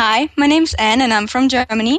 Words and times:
Hi, 0.00 0.28
my 0.36 0.46
name's 0.46 0.74
Anne 0.74 1.00
and 1.00 1.12
I'm 1.12 1.26
from 1.26 1.48
Germany. 1.48 1.98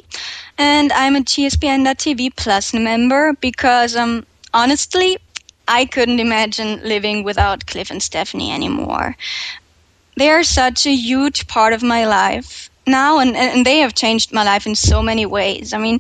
And 0.58 0.90
I'm 0.94 1.18
a 1.18 1.20
GSPN.TV 1.20 2.34
Plus 2.34 2.74
member 2.74 3.34
because, 3.42 3.94
um, 3.94 4.26
honestly, 4.54 5.18
I 5.68 5.84
couldn't 5.84 6.22
imagine 6.22 6.80
living 6.82 7.26
without 7.26 7.66
Cliff 7.66 7.92
and 7.92 8.02
Stephanie 8.02 8.54
anymore. 8.54 9.18
They 10.16 10.30
are 10.30 10.44
such 10.44 10.86
a 10.88 10.96
huge 10.96 11.48
part 11.48 11.74
of 11.74 11.84
my 11.84 12.06
life 12.06 12.70
now, 12.88 13.20
and, 13.20 13.36
and 13.36 13.66
they 13.66 13.80
have 13.80 13.96
changed 13.96 14.32
my 14.32 14.46
life 14.46 14.66
in 14.66 14.76
so 14.76 15.04
many 15.04 15.26
ways. 15.26 15.74
I 15.74 15.78
mean, 15.78 16.00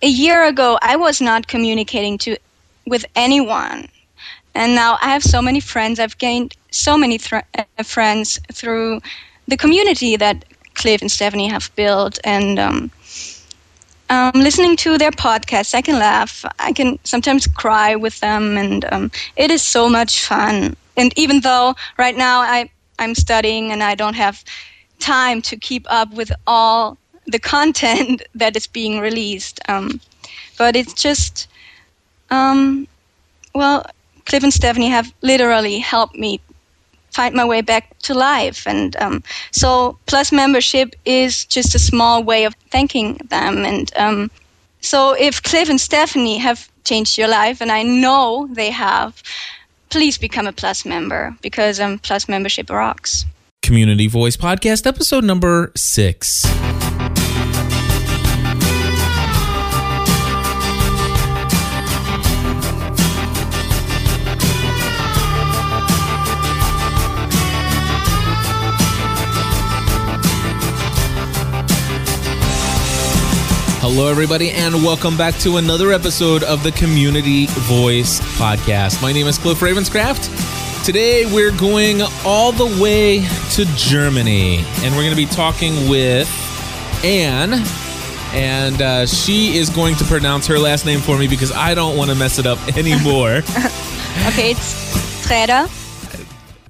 a 0.00 0.08
year 0.08 0.46
ago, 0.46 0.78
I 0.80 0.96
was 0.96 1.20
not 1.20 1.46
communicating 1.46 2.16
to 2.24 2.38
with 2.86 3.04
anyone. 3.16 3.88
And 4.54 4.74
now 4.74 4.96
I 5.02 5.10
have 5.10 5.22
so 5.22 5.42
many 5.42 5.60
friends. 5.60 6.00
I've 6.00 6.16
gained 6.16 6.56
so 6.70 6.96
many 6.96 7.20
uh, 7.30 7.42
friends 7.82 8.40
through 8.50 9.02
the 9.46 9.58
community 9.58 10.16
that 10.16 10.42
Cliff 10.74 11.00
and 11.00 11.10
Stephanie 11.10 11.48
have 11.48 11.70
built. 11.76 12.18
And 12.24 12.58
um, 12.58 12.90
um, 14.10 14.32
listening 14.34 14.76
to 14.78 14.98
their 14.98 15.10
podcasts, 15.10 15.74
I 15.74 15.82
can 15.82 15.98
laugh. 15.98 16.44
I 16.58 16.72
can 16.72 16.98
sometimes 17.04 17.46
cry 17.46 17.96
with 17.96 18.20
them, 18.20 18.56
and 18.56 18.84
um, 18.92 19.10
it 19.36 19.50
is 19.50 19.62
so 19.62 19.88
much 19.88 20.24
fun. 20.24 20.76
And 20.96 21.12
even 21.18 21.40
though 21.40 21.74
right 21.98 22.16
now 22.16 22.40
I 22.40 22.70
I'm 22.98 23.14
studying 23.14 23.72
and 23.72 23.82
I 23.82 23.94
don't 23.94 24.14
have 24.14 24.44
time 25.00 25.42
to 25.42 25.56
keep 25.56 25.86
up 25.90 26.12
with 26.12 26.30
all 26.46 26.98
the 27.26 27.38
content 27.38 28.22
that 28.34 28.56
is 28.56 28.66
being 28.66 29.00
released, 29.00 29.60
um, 29.68 30.00
but 30.58 30.76
it's 30.76 30.94
just 30.94 31.48
um, 32.30 32.86
well, 33.54 33.84
Cliff 34.26 34.42
and 34.42 34.52
Stephanie 34.52 34.88
have 34.88 35.12
literally 35.22 35.78
helped 35.78 36.16
me 36.16 36.40
find 37.14 37.34
my 37.34 37.44
way 37.44 37.62
back 37.62 37.96
to 38.00 38.14
life. 38.14 38.66
And 38.66 38.96
um, 38.96 39.22
so, 39.52 39.98
Plus 40.06 40.32
membership 40.32 40.94
is 41.04 41.44
just 41.44 41.74
a 41.74 41.78
small 41.78 42.22
way 42.22 42.44
of 42.44 42.54
thanking 42.70 43.20
them. 43.28 43.64
And 43.64 43.90
um, 43.96 44.30
so, 44.80 45.14
if 45.18 45.42
Cliff 45.42 45.68
and 45.68 45.80
Stephanie 45.80 46.38
have 46.38 46.68
changed 46.84 47.16
your 47.16 47.28
life, 47.28 47.60
and 47.62 47.70
I 47.72 47.82
know 47.82 48.48
they 48.52 48.70
have, 48.70 49.22
please 49.90 50.18
become 50.18 50.46
a 50.46 50.52
Plus 50.52 50.84
member 50.84 51.34
because 51.40 51.80
um, 51.80 51.98
Plus 51.98 52.28
membership 52.28 52.68
rocks. 52.70 53.24
Community 53.62 54.08
Voice 54.08 54.36
Podcast, 54.36 54.86
episode 54.86 55.24
number 55.24 55.72
six. 55.74 56.44
Hello, 73.96 74.10
everybody, 74.10 74.50
and 74.50 74.74
welcome 74.74 75.16
back 75.16 75.36
to 75.36 75.58
another 75.58 75.92
episode 75.92 76.42
of 76.42 76.64
the 76.64 76.72
Community 76.72 77.46
Voice 77.46 78.18
Podcast. 78.36 79.00
My 79.00 79.12
name 79.12 79.28
is 79.28 79.38
Cliff 79.38 79.60
Ravenscraft. 79.60 80.84
Today, 80.84 81.32
we're 81.32 81.56
going 81.56 82.00
all 82.24 82.50
the 82.50 82.66
way 82.82 83.20
to 83.52 83.64
Germany, 83.76 84.56
and 84.82 84.96
we're 84.96 85.02
going 85.02 85.10
to 85.10 85.16
be 85.16 85.26
talking 85.26 85.88
with 85.88 86.28
Anne. 87.04 87.52
And 88.34 88.82
uh, 88.82 89.06
she 89.06 89.58
is 89.58 89.70
going 89.70 89.94
to 89.94 90.04
pronounce 90.06 90.48
her 90.48 90.58
last 90.58 90.84
name 90.84 90.98
for 90.98 91.16
me 91.16 91.28
because 91.28 91.52
I 91.52 91.76
don't 91.76 91.96
want 91.96 92.10
to 92.10 92.16
mess 92.16 92.40
it 92.40 92.48
up 92.48 92.58
anymore. 92.76 93.30
okay, 94.26 94.50
it's 94.50 95.24
Treda. 95.24 95.68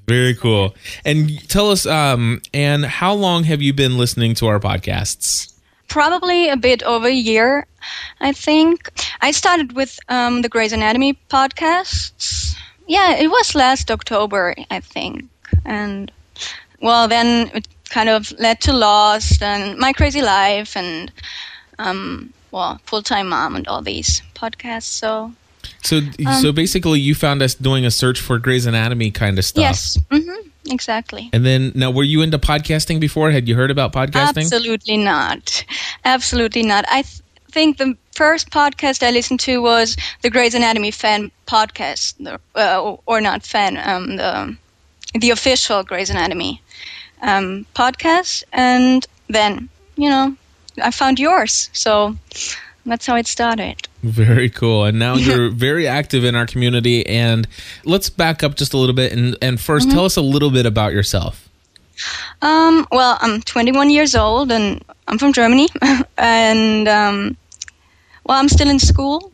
Very 0.07 0.35
cool. 0.35 0.75
And 1.07 1.49
tell 1.49 1.71
us, 1.71 1.87
um, 1.87 2.43
Anne, 2.53 2.83
how 2.83 3.15
long 3.15 3.45
have 3.45 3.63
you 3.63 3.73
been 3.73 3.97
listening 3.97 4.35
to 4.35 4.47
our 4.47 4.61
podcasts? 4.61 5.54
Probably 5.95 6.49
a 6.49 6.57
bit 6.57 6.83
over 6.83 7.07
a 7.07 7.21
year, 7.31 7.67
I 8.21 8.33
think. 8.33 8.91
I 9.21 9.31
started 9.31 9.75
with 9.75 10.01
um, 10.09 10.43
the 10.43 10.49
Grey's 10.49 10.73
Anatomy 10.73 11.17
podcasts. 11.31 12.57
Yeah, 12.89 13.15
it 13.15 13.29
was 13.29 13.55
last 13.55 13.93
October, 13.93 14.57
I 14.73 14.81
think. 14.81 15.23
And 15.65 16.11
well, 16.81 17.07
then 17.07 17.49
it 17.55 17.69
kind 17.91 18.09
of 18.09 18.33
led 18.41 18.61
to 18.63 18.73
Lost 18.73 19.41
and 19.41 19.79
My 19.79 19.93
Crazy 19.93 20.21
Life 20.21 20.77
and 20.77 21.13
um, 21.79 22.33
well, 22.51 22.81
Full 22.87 23.03
Time 23.03 23.29
Mom 23.29 23.55
and 23.55 23.69
all 23.69 23.81
these 23.81 24.21
podcasts. 24.35 24.91
So 24.91 25.33
so, 25.85 25.99
um, 26.27 26.43
so 26.43 26.53
basically, 26.53 26.99
you 26.99 27.15
found 27.15 27.41
us 27.41 27.55
doing 27.55 27.87
a 27.87 27.91
search 27.91 28.21
for 28.21 28.39
Grey's 28.41 28.67
Anatomy 28.67 29.13
kind 29.13 29.39
of 29.39 29.45
stuff. 29.45 29.63
Yes. 29.63 29.97
Mm-hmm. 30.11 30.49
Exactly. 30.71 31.31
And 31.33 31.45
then 31.45 31.73
now, 31.75 31.91
were 31.91 32.03
you 32.03 32.23
into 32.23 32.39
podcasting 32.39 33.01
before? 33.01 33.31
Had 33.31 33.49
you 33.49 33.55
heard 33.55 33.71
about 33.71 33.93
podcasting? 33.93 34.45
Absolutely 34.45 34.97
not. 34.97 35.65
Absolutely 36.05 36.63
not. 36.63 36.85
I 36.89 37.03
th- 37.03 37.21
think 37.51 37.79
the 37.79 37.97
first 38.13 38.51
podcast 38.51 39.03
I 39.07 39.11
listened 39.11 39.41
to 39.41 39.61
was 39.61 39.97
the 40.23 40.31
Grey's 40.31 40.55
Anatomy 40.55 40.91
fan 40.91 41.31
podcast, 41.47 42.39
uh, 42.55 42.97
or 43.07 43.21
not 43.21 43.43
fan, 43.43 43.77
um, 43.77 44.17
the 44.17 44.57
the 45.15 45.31
official 45.31 45.85
Grey's 45.85 46.11
Anatomy 46.11 46.61
um, 47.23 47.67
podcast, 47.75 48.45
and 48.53 49.07
then 49.29 49.69
you 49.97 50.09
know 50.09 50.37
I 50.83 50.91
found 50.91 51.19
yours. 51.19 51.71
So 51.73 52.17
that's 52.87 53.07
how 53.07 53.17
it 53.17 53.27
started. 53.27 53.89
Very 54.03 54.51
cool. 54.51 54.85
And 54.85 54.99
now 54.99 55.15
you're 55.17 55.51
very 55.51 55.87
active 55.87 56.25
in 56.25 56.35
our 56.35 56.47
community. 56.47 57.07
And 57.07 57.49
let's 57.85 58.11
back 58.11 58.43
up 58.43 58.57
just 58.57 58.75
a 58.75 58.79
little 58.79 58.95
bit 58.95 59.13
and, 59.13 59.37
and 59.41 59.59
1st 59.59 59.81
mm-hmm. 59.81 59.91
tell 59.91 60.05
us 60.05 60.17
a 60.17 60.23
little 60.23 60.51
bit 60.51 60.67
about 60.67 60.93
yourself. 60.93 61.49
Um, 62.43 62.87
well, 62.91 63.19
I'm 63.21 63.41
21 63.41 63.91
years 63.91 64.15
old 64.15 64.51
and 64.51 64.85
I'm 65.09 65.19
from 65.19 65.33
Germany. 65.33 65.69
and, 66.19 66.89
um, 66.89 67.37
well, 68.25 68.39
I'm 68.39 68.49
still 68.49 68.69
in 68.69 68.79
school, 68.79 69.33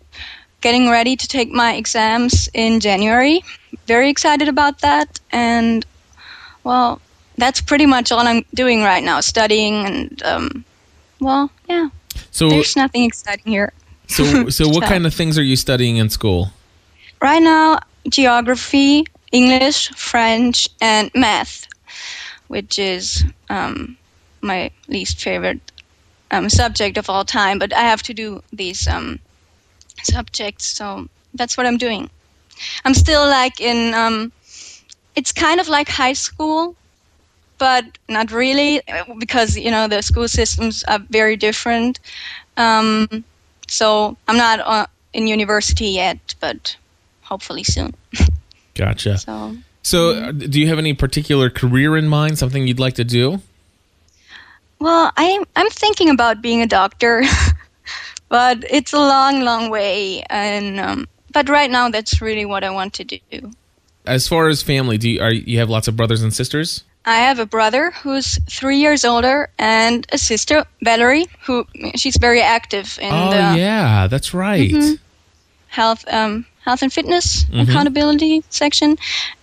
getting 0.60 0.88
ready 0.88 1.16
to 1.16 1.28
take 1.28 1.50
my 1.50 1.74
exams 1.74 2.48
in 2.54 2.80
January. 2.80 3.42
Very 3.86 4.10
excited 4.10 4.48
about 4.48 4.80
that. 4.80 5.18
And, 5.32 5.84
well, 6.64 7.00
that's 7.38 7.60
pretty 7.60 7.86
much 7.86 8.12
all 8.12 8.26
I'm 8.26 8.44
doing 8.54 8.82
right 8.82 9.02
now 9.02 9.20
studying 9.20 9.86
and, 9.86 10.22
um, 10.22 10.64
well, 11.20 11.50
yeah. 11.68 11.88
So 12.30 12.48
there's 12.48 12.76
nothing 12.76 13.04
exciting 13.04 13.52
here. 13.52 13.72
So, 14.08 14.48
so 14.48 14.68
what 14.68 14.84
kind 14.84 15.06
of 15.06 15.14
things 15.14 15.38
are 15.38 15.42
you 15.42 15.56
studying 15.56 15.96
in 15.96 16.10
school? 16.10 16.50
Right 17.20 17.42
now, 17.42 17.80
geography, 18.08 19.04
English, 19.32 19.90
French, 19.90 20.68
and 20.80 21.10
math, 21.14 21.66
which 22.48 22.78
is 22.78 23.24
um, 23.48 23.96
my 24.40 24.70
least 24.88 25.20
favorite 25.20 25.60
um, 26.30 26.48
subject 26.48 26.96
of 26.96 27.10
all 27.10 27.24
time. 27.24 27.58
But 27.58 27.72
I 27.74 27.82
have 27.82 28.02
to 28.04 28.14
do 28.14 28.42
these 28.52 28.88
um, 28.88 29.18
subjects, 30.02 30.66
so 30.66 31.08
that's 31.34 31.56
what 31.56 31.66
I'm 31.66 31.78
doing. 31.78 32.10
I'm 32.84 32.94
still 32.94 33.26
like 33.26 33.60
in. 33.60 33.94
Um, 33.94 34.32
it's 35.16 35.32
kind 35.32 35.60
of 35.60 35.68
like 35.68 35.88
high 35.88 36.12
school, 36.14 36.76
but 37.60 37.84
not 38.08 38.32
really 38.32 38.80
because 39.18 39.56
you 39.56 39.70
know 39.70 39.86
the 39.86 40.02
school 40.02 40.26
systems 40.26 40.82
are 40.84 40.98
very 41.10 41.36
different. 41.36 42.00
Um, 42.56 43.22
so 43.68 44.16
I'm 44.26 44.36
not 44.36 44.58
uh, 44.60 44.86
in 45.12 45.28
university 45.28 45.90
yet, 45.90 46.34
but 46.40 46.76
hopefully 47.20 47.62
soon. 47.62 47.94
Gotcha. 48.74 49.18
So, 49.18 49.56
so 49.82 50.10
uh, 50.14 50.32
do 50.32 50.58
you 50.58 50.66
have 50.68 50.78
any 50.78 50.94
particular 50.94 51.50
career 51.50 51.96
in 51.96 52.08
mind? 52.08 52.38
Something 52.38 52.66
you'd 52.66 52.80
like 52.80 52.94
to 52.94 53.04
do? 53.04 53.40
Well, 54.80 55.12
I'm 55.16 55.44
I'm 55.54 55.70
thinking 55.70 56.08
about 56.08 56.40
being 56.40 56.62
a 56.62 56.66
doctor, 56.66 57.22
but 58.30 58.64
it's 58.70 58.94
a 58.94 58.98
long, 58.98 59.42
long 59.42 59.68
way. 59.70 60.24
And 60.30 60.80
um, 60.80 61.08
but 61.32 61.50
right 61.50 61.70
now, 61.70 61.90
that's 61.90 62.22
really 62.22 62.46
what 62.46 62.64
I 62.64 62.70
want 62.70 62.94
to 62.94 63.04
do. 63.04 63.52
As 64.06 64.26
far 64.26 64.48
as 64.48 64.62
family, 64.62 64.96
do 64.96 65.10
you, 65.10 65.20
are 65.20 65.30
you 65.30 65.58
have 65.58 65.68
lots 65.68 65.86
of 65.88 65.94
brothers 65.94 66.22
and 66.22 66.32
sisters? 66.32 66.84
I 67.04 67.16
have 67.16 67.38
a 67.38 67.46
brother 67.46 67.90
who's 67.90 68.38
three 68.50 68.78
years 68.78 69.04
older 69.04 69.48
and 69.58 70.06
a 70.12 70.18
sister, 70.18 70.64
Valerie, 70.82 71.28
who 71.44 71.66
she's 71.96 72.16
very 72.16 72.42
active 72.42 72.98
in 73.00 73.12
oh, 73.12 73.30
the 73.30 73.58
yeah, 73.58 74.06
that's 74.06 74.34
right. 74.34 74.70
Mm-hmm, 74.70 74.94
health, 75.68 76.04
um, 76.12 76.44
health 76.64 76.82
and 76.82 76.92
fitness 76.92 77.44
mm-hmm. 77.44 77.60
accountability 77.60 78.44
section, 78.50 78.98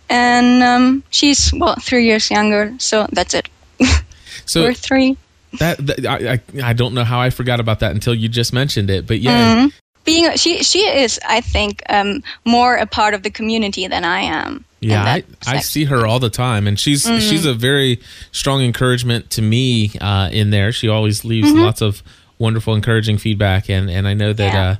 and 0.10 0.62
um, 0.62 1.04
she's 1.10 1.52
well 1.54 1.76
three 1.82 2.06
years 2.06 2.30
younger, 2.30 2.74
so 2.78 3.08
that's 3.12 3.34
it. 3.34 3.50
So 4.46 4.64
we're 4.64 4.74
three. 4.74 5.18
That, 5.60 5.86
that, 5.86 6.06
I, 6.06 6.40
I 6.64 6.74
don't 6.74 6.94
know 6.94 7.04
how 7.04 7.20
I 7.20 7.32
forgot 7.32 7.60
about 7.60 7.82
that 7.82 7.92
until 7.92 8.16
you 8.16 8.30
just 8.30 8.54
mentioned 8.54 8.90
it, 8.90 9.06
but 9.06 9.20
yeah. 9.20 9.56
Mm-hmm. 9.56 9.68
Being 10.06 10.32
she 10.38 10.64
she 10.64 10.80
is 10.80 11.20
I 11.28 11.42
think 11.42 11.84
um, 11.90 12.24
more 12.46 12.78
a 12.78 12.86
part 12.86 13.14
of 13.14 13.24
the 13.24 13.30
community 13.30 13.88
than 13.88 14.06
I 14.06 14.22
am. 14.22 14.64
Yeah, 14.80 15.04
I, 15.04 15.24
I 15.48 15.60
see 15.60 15.86
her 15.86 16.06
all 16.06 16.20
the 16.20 16.30
time, 16.30 16.68
and 16.68 16.80
she's 16.80 17.06
mm-hmm. 17.06 17.20
she's 17.20 17.46
a 17.46 17.54
very 17.54 18.00
strong 18.32 18.62
encouragement 18.62 19.32
to 19.32 19.42
me 19.42 19.92
uh, 20.00 20.30
in 20.32 20.52
there. 20.52 20.72
She 20.72 20.88
always 20.88 21.26
leaves 21.26 21.50
mm-hmm. 21.50 21.62
lots 21.62 21.82
of 21.82 22.04
wonderful, 22.38 22.76
encouraging 22.76 23.18
feedback, 23.18 23.70
and 23.70 23.90
and 23.90 24.08
I 24.08 24.14
know 24.14 24.34
that. 24.34 24.54
Yeah. 24.54 24.70
Uh, 24.70 24.76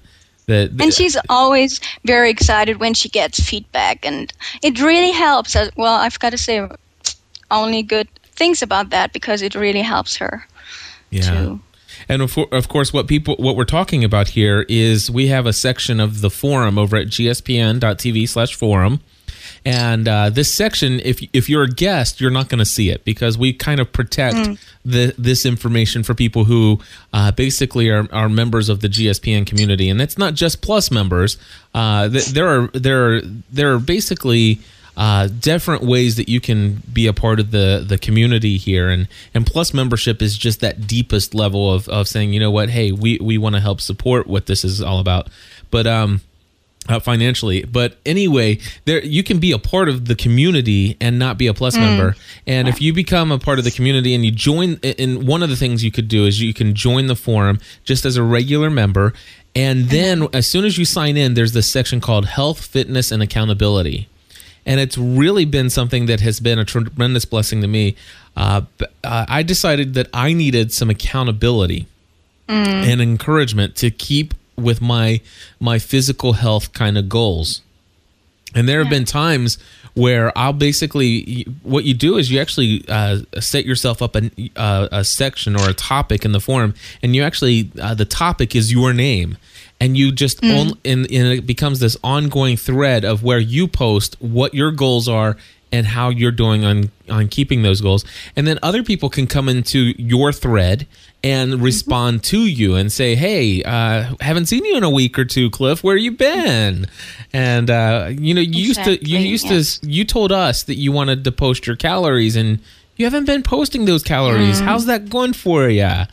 that, 0.46 0.82
and 0.82 0.94
she's 0.94 1.18
always 1.28 1.82
very 2.06 2.30
excited 2.30 2.80
when 2.80 2.94
she 2.94 3.10
gets 3.10 3.38
feedback, 3.38 4.06
and 4.06 4.32
it 4.64 4.80
really 4.80 5.12
helps. 5.12 5.58
Uh, 5.58 5.70
well, 5.76 5.96
I've 5.96 6.18
got 6.20 6.30
to 6.30 6.38
say 6.38 6.66
only 7.52 7.84
good 7.84 8.08
things 8.24 8.62
about 8.62 8.92
that 8.92 9.12
because 9.12 9.42
it 9.42 9.56
really 9.56 9.82
helps 9.82 10.16
her. 10.18 10.48
Yeah. 11.10 11.22
too. 11.22 11.60
And 12.10 12.22
of, 12.22 12.38
of 12.38 12.68
course, 12.68 12.94
what 12.94 13.08
people 13.08 13.36
what 13.38 13.56
we're 13.56 13.66
talking 13.66 14.04
about 14.04 14.30
here 14.30 14.66
is 14.70 15.12
we 15.12 15.28
have 15.28 15.46
a 15.46 15.54
section 15.54 16.00
of 16.00 16.22
the 16.22 16.30
forum 16.30 16.78
over 16.78 16.96
at 16.96 17.08
gspn.tv/forum. 17.08 19.02
And 19.68 20.08
uh, 20.08 20.30
this 20.30 20.50
section, 20.54 21.02
if 21.04 21.22
if 21.34 21.50
you're 21.50 21.64
a 21.64 21.70
guest, 21.70 22.22
you're 22.22 22.32
not 22.32 22.48
going 22.48 22.60
to 22.60 22.66
see 22.66 22.90
it 22.90 23.04
because 23.04 23.38
we 23.38 23.52
kind 23.52 23.82
of 23.82 23.92
protect 23.92 24.38
the, 24.86 25.14
this 25.18 25.46
information 25.46 26.04
for 26.04 26.14
people 26.14 26.46
who 26.46 26.80
uh, 27.12 27.32
basically 27.34 27.90
are, 27.90 28.08
are 28.14 28.30
members 28.30 28.70
of 28.70 28.80
the 28.80 28.88
GSPN 28.88 29.46
community, 29.46 29.90
and 29.90 30.02
it's 30.02 30.18
not 30.18 30.36
just 30.36 30.62
Plus 30.62 30.90
members. 30.90 31.38
Uh, 31.74 32.08
th- 32.08 32.28
there 32.28 32.48
are 32.48 32.68
there 32.70 33.16
are 33.16 33.22
there 33.52 33.74
are 33.74 33.80
basically 33.80 34.60
uh, 34.96 35.28
different 35.28 35.84
ways 35.84 36.16
that 36.16 36.30
you 36.30 36.40
can 36.40 36.82
be 36.94 37.06
a 37.06 37.12
part 37.12 37.38
of 37.42 37.52
the 37.52 37.84
the 37.86 37.98
community 37.98 38.56
here, 38.56 38.88
and 38.88 39.10
and 39.34 39.46
Plus 39.46 39.74
membership 39.74 40.22
is 40.22 40.38
just 40.38 40.62
that 40.62 40.88
deepest 40.88 41.36
level 41.36 41.74
of 41.74 41.90
of 41.90 42.08
saying, 42.08 42.32
you 42.32 42.40
know 42.40 42.52
what, 42.52 42.70
hey, 42.70 42.94
we 42.94 43.18
we 43.22 43.38
want 43.38 43.56
to 43.56 43.60
help 43.60 43.82
support 43.82 44.28
what 44.28 44.46
this 44.46 44.64
is 44.64 44.82
all 44.82 45.00
about, 45.00 45.28
but 45.72 45.86
um 45.86 46.22
uh, 46.88 47.00
financially. 47.00 47.64
But 47.64 47.98
anyway, 48.06 48.60
there 48.86 49.04
you 49.04 49.24
can 49.24 49.40
be 49.40 49.52
a 49.52 49.60
part 49.60 49.90
of 49.90 50.06
the 50.06 50.16
community 50.16 50.98
and 51.00 51.20
not 51.20 51.38
be 51.38 51.48
a 51.48 51.54
plus 51.54 51.78
member. 51.78 52.16
And 52.46 52.68
if 52.68 52.82
you 52.82 52.94
become 52.94 53.32
a 53.32 53.40
part 53.40 53.60
of 53.60 53.66
the 53.66 53.72
community 53.72 54.14
and 54.14 54.26
you 54.26 54.32
join, 54.32 54.80
and 54.84 55.28
one 55.28 55.44
of 55.44 55.50
the 55.50 55.56
things 55.56 55.84
you 55.84 55.92
could 55.92 56.08
do 56.08 56.26
is 56.26 56.42
you 56.42 56.54
can 56.54 56.74
join 56.74 57.08
the 57.08 57.16
forum 57.16 57.60
just 57.84 58.06
as 58.06 58.18
a 58.18 58.24
regular 58.24 58.70
member. 58.70 59.14
And 59.56 59.90
then 59.90 60.28
as 60.34 60.48
soon 60.48 60.66
as 60.66 60.78
you 60.78 60.86
sign 60.86 61.18
in, 61.18 61.34
there's 61.34 61.54
this 61.54 61.70
section 61.70 62.00
called 62.00 62.26
Health, 62.26 62.66
Fitness, 62.66 63.12
and 63.12 63.24
Accountability. 63.24 64.08
And 64.66 64.80
it's 64.80 64.98
really 64.98 65.46
been 65.46 65.70
something 65.70 66.08
that 66.08 66.20
has 66.20 66.40
been 66.40 66.60
a 66.60 66.66
tremendous 66.66 67.26
blessing 67.26 67.62
to 67.62 67.68
me. 67.68 67.96
Uh, 68.36 68.62
uh, 69.04 69.26
I 69.28 69.42
decided 69.42 69.94
that 69.94 70.10
I 70.14 70.34
needed 70.34 70.74
some 70.74 70.90
accountability 70.90 71.88
and 72.50 73.02
encouragement 73.02 73.76
to 73.78 73.92
keep 73.92 74.34
with 74.58 74.82
my 74.82 75.22
my 75.60 75.80
physical 75.80 76.34
health 76.34 76.74
kind 76.74 76.98
of 76.98 77.10
goals. 77.10 77.62
And 78.56 78.68
there 78.68 78.80
have 78.80 78.90
been 78.90 79.06
times 79.06 79.58
where 79.94 80.36
I'll 80.38 80.54
basically 80.54 81.44
what 81.64 81.84
you 81.84 81.94
do 81.94 82.18
is 82.18 82.32
you 82.32 82.40
actually 82.40 82.86
uh, 82.88 83.20
set 83.40 83.66
yourself 83.66 84.02
up 84.02 84.16
a, 84.16 84.32
uh, 84.56 84.88
a 84.92 85.04
section 85.04 85.56
or 85.56 85.70
a 85.70 85.74
topic 85.74 86.24
in 86.24 86.32
the 86.32 86.40
forum, 86.40 86.74
and 87.02 87.16
you 87.16 87.24
actually 87.24 87.72
uh, 87.82 87.94
the 87.94 88.06
topic 88.06 88.56
is 88.56 88.72
your 88.72 88.94
name, 88.94 89.38
and 89.80 89.98
you 89.98 90.12
just 90.12 90.44
on, 90.44 90.70
and, 90.86 91.12
and 91.12 91.28
it 91.28 91.46
becomes 91.46 91.80
this 91.80 91.98
ongoing 92.04 92.58
thread 92.58 93.04
of 93.04 93.24
where 93.24 93.40
you 93.40 93.68
post 93.68 94.16
what 94.20 94.54
your 94.54 94.72
goals 94.72 95.08
are 95.08 95.36
and 95.72 95.88
how 95.88 96.10
you're 96.10 96.32
doing 96.32 96.64
on 96.64 96.92
on 97.10 97.28
keeping 97.28 97.62
those 97.62 97.82
goals. 97.82 98.06
And 98.36 98.48
then 98.48 98.60
other 98.64 98.84
people 98.84 99.10
can 99.10 99.28
come 99.28 99.50
into 99.50 99.94
your 99.98 100.32
thread 100.32 100.88
and 101.24 101.62
respond 101.62 102.24
to 102.24 102.40
you 102.40 102.76
and 102.76 102.92
say 102.92 103.16
hey 103.16 103.64
uh 103.64 104.14
haven't 104.22 104.46
seen 104.46 104.64
you 104.64 104.78
in 104.78 104.84
a 104.84 104.90
week 104.90 105.18
or 105.18 105.26
two 105.26 105.50
cliff. 105.50 105.84
Where 105.84 105.98
you 105.98 106.12
been? 106.12 106.88
And 107.34 107.70
uh 107.70 108.12
you 108.12 108.34
know 108.34 108.42
you 108.42 108.64
used 108.64 108.84
to 108.84 109.04
you 109.04 109.18
used 109.18 109.46
yes. 109.48 109.80
to 109.80 109.90
you 109.90 110.06
told 110.06 110.32
us 110.32 110.64
that 110.64 110.76
you 110.76 110.92
wanted 110.92 111.24
to 111.24 111.32
post 111.32 111.68
your 111.68 111.76
calories 111.76 112.36
and 112.36 112.60
you 112.96 113.06
haven't 113.06 113.26
been 113.26 113.44
posting 113.44 113.86
those 113.86 114.04
calories. 114.04 114.60
How's 114.60 114.86
that 114.86 115.10
going 115.10 115.34
for 115.34 115.70
you 115.70 116.06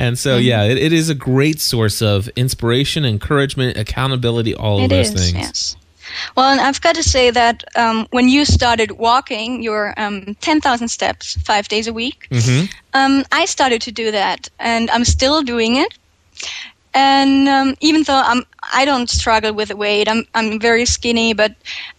and 0.00 0.18
so 0.18 0.38
yeah 0.38 0.64
it, 0.64 0.78
it 0.78 0.92
is 0.92 1.08
a 1.08 1.14
great 1.14 1.60
source 1.60 2.02
of 2.02 2.28
inspiration 2.30 3.04
encouragement 3.04 3.76
accountability 3.76 4.54
all 4.54 4.82
of 4.82 4.90
those 4.90 5.10
is, 5.12 5.30
things. 5.30 5.32
yes. 5.34 5.76
Well, 6.36 6.50
and 6.50 6.60
I've 6.60 6.80
got 6.80 6.94
to 6.96 7.02
say 7.02 7.30
that 7.30 7.64
um, 7.76 8.06
when 8.10 8.28
you 8.28 8.44
started 8.44 8.92
walking 8.92 9.62
your 9.62 9.94
um, 9.96 10.36
10,000 10.40 10.88
steps 10.88 11.34
five 11.42 11.68
days 11.68 11.86
a 11.86 11.92
week, 11.92 12.28
Mhm. 12.30 12.68
um, 12.94 13.24
I 13.32 13.46
started 13.46 13.82
to 13.82 13.92
do 13.92 14.10
that, 14.12 14.48
and 14.58 14.90
I'm 14.90 15.04
still 15.04 15.42
doing 15.42 15.76
it. 15.76 15.92
And 16.92 17.48
um, 17.48 17.74
even 17.80 18.02
though 18.02 18.22
I'm, 18.24 18.44
I 18.72 18.84
don't 18.84 19.08
struggle 19.08 19.52
with 19.52 19.68
the 19.68 19.76
weight, 19.76 20.08
I'm, 20.08 20.24
I'm 20.34 20.58
very 20.58 20.84
skinny, 20.86 21.32
but 21.34 21.54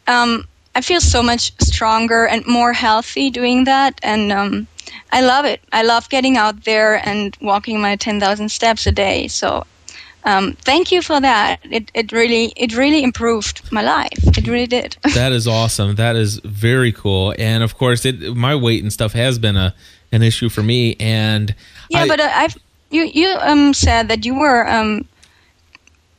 um, 0.07 0.45
I 0.75 0.81
feel 0.81 0.99
so 1.01 1.23
much 1.23 1.53
stronger 1.61 2.27
and 2.27 2.45
more 2.45 2.73
healthy 2.73 3.29
doing 3.29 3.63
that, 3.65 3.99
and 4.03 4.31
um, 4.31 4.67
I 5.11 5.21
love 5.21 5.45
it. 5.45 5.61
I 5.71 5.83
love 5.83 6.09
getting 6.09 6.37
out 6.37 6.65
there 6.65 7.05
and 7.07 7.35
walking 7.41 7.79
my 7.81 7.95
10,000 7.95 8.49
steps 8.49 8.85
a 8.85 8.91
day. 8.91 9.27
So 9.27 9.65
um, 10.23 10.53
thank 10.61 10.91
you 10.91 11.01
for 11.01 11.19
that. 11.21 11.59
It, 11.63 11.91
it 11.93 12.11
really 12.11 12.53
it 12.55 12.75
really 12.77 13.03
improved 13.03 13.61
my 13.71 13.81
life. 13.81 14.37
It 14.37 14.47
really 14.47 14.67
did. 14.67 14.97
that 15.15 15.31
is 15.31 15.47
awesome. 15.47 15.95
That 15.95 16.15
is 16.15 16.39
very 16.43 16.91
cool. 16.91 17.33
And 17.39 17.63
of 17.63 17.77
course, 17.77 18.05
it 18.05 18.35
my 18.35 18.55
weight 18.55 18.83
and 18.83 18.91
stuff 18.93 19.13
has 19.13 19.39
been 19.39 19.57
a 19.57 19.73
an 20.11 20.21
issue 20.21 20.49
for 20.49 20.61
me. 20.63 20.95
And 20.99 21.55
yeah, 21.89 22.01
I- 22.03 22.07
but 22.07 22.19
uh, 22.19 22.29
I've 22.33 22.57
you 22.89 23.03
you 23.03 23.29
um 23.39 23.73
said 23.73 24.07
that 24.09 24.25
you 24.25 24.35
were 24.35 24.67
um 24.69 25.05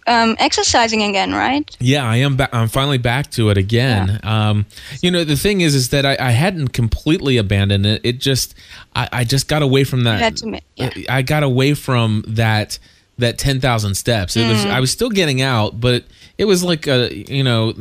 um 0.09 0.35
exercising 0.41 1.03
again, 1.05 1.33
right? 1.33 1.77
yeah, 1.79 2.05
I 2.05 2.17
am. 2.17 2.37
Ba- 2.37 2.49
I'm 2.53 2.67
finally 2.69 2.99
back 2.99 3.31
to 3.33 3.51
it 3.51 3.57
again. 3.57 4.19
Um, 4.25 4.67
you 5.01 5.13
know, 5.13 5.23
the 5.23 5.37
thing 5.37 5.61
is, 5.61 5.77
is 5.77 5.91
that 5.91 6.05
I, 6.05 6.17
I 6.19 6.31
hadn't 6.33 6.69
completely 6.73 7.37
abandoned 7.37 7.87
it. 7.87 8.01
It 8.03 8.19
just, 8.19 8.57
I, 8.97 9.09
I 9.13 9.25
just 9.25 9.47
got 9.47 9.63
away 9.63 9.85
from 9.85 10.03
that. 10.05 10.17
You 10.19 10.25
had 10.25 10.37
to 10.39 10.47
ma- 10.49 10.59
yeah. 10.75 10.91
I 11.09 11.23
got 11.23 11.45
away 11.45 11.75
from 11.75 12.25
that 12.27 12.81
that 13.19 13.39
ten 13.39 13.61
thousand 13.61 13.95
steps. 13.95 14.37
It 14.37 14.45
Mm. 14.47 14.51
was 14.51 14.65
I 14.67 14.81
was 14.81 14.91
still 14.91 15.11
getting 15.11 15.43
out, 15.43 15.81
but 15.81 16.05
it 16.39 16.47
was 16.47 16.65
like 16.65 16.87
a 16.87 17.15
you 17.15 17.45
know 17.45 17.73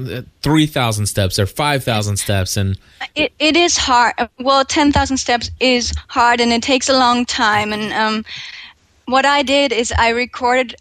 three 0.41 0.67
thousand 0.67 1.05
steps 1.07 1.39
or 1.39 1.45
five 1.45 1.83
thousand 1.83 2.17
steps, 2.17 2.57
and 2.57 2.77
It 3.15 3.31
it 3.39 3.55
is 3.55 3.77
hard. 3.77 4.13
Well, 4.39 4.65
ten 4.65 4.91
thousand 4.91 5.17
steps 5.17 5.49
is 5.59 5.93
hard, 6.07 6.41
and 6.41 6.51
it 6.51 6.61
takes 6.63 6.89
a 6.89 6.93
long 6.97 7.25
time. 7.25 7.73
And 7.73 7.93
um, 7.93 8.25
what 9.05 9.25
I 9.25 9.41
did 9.43 9.71
is 9.71 9.91
I 9.97 10.09
recorded 10.09 10.75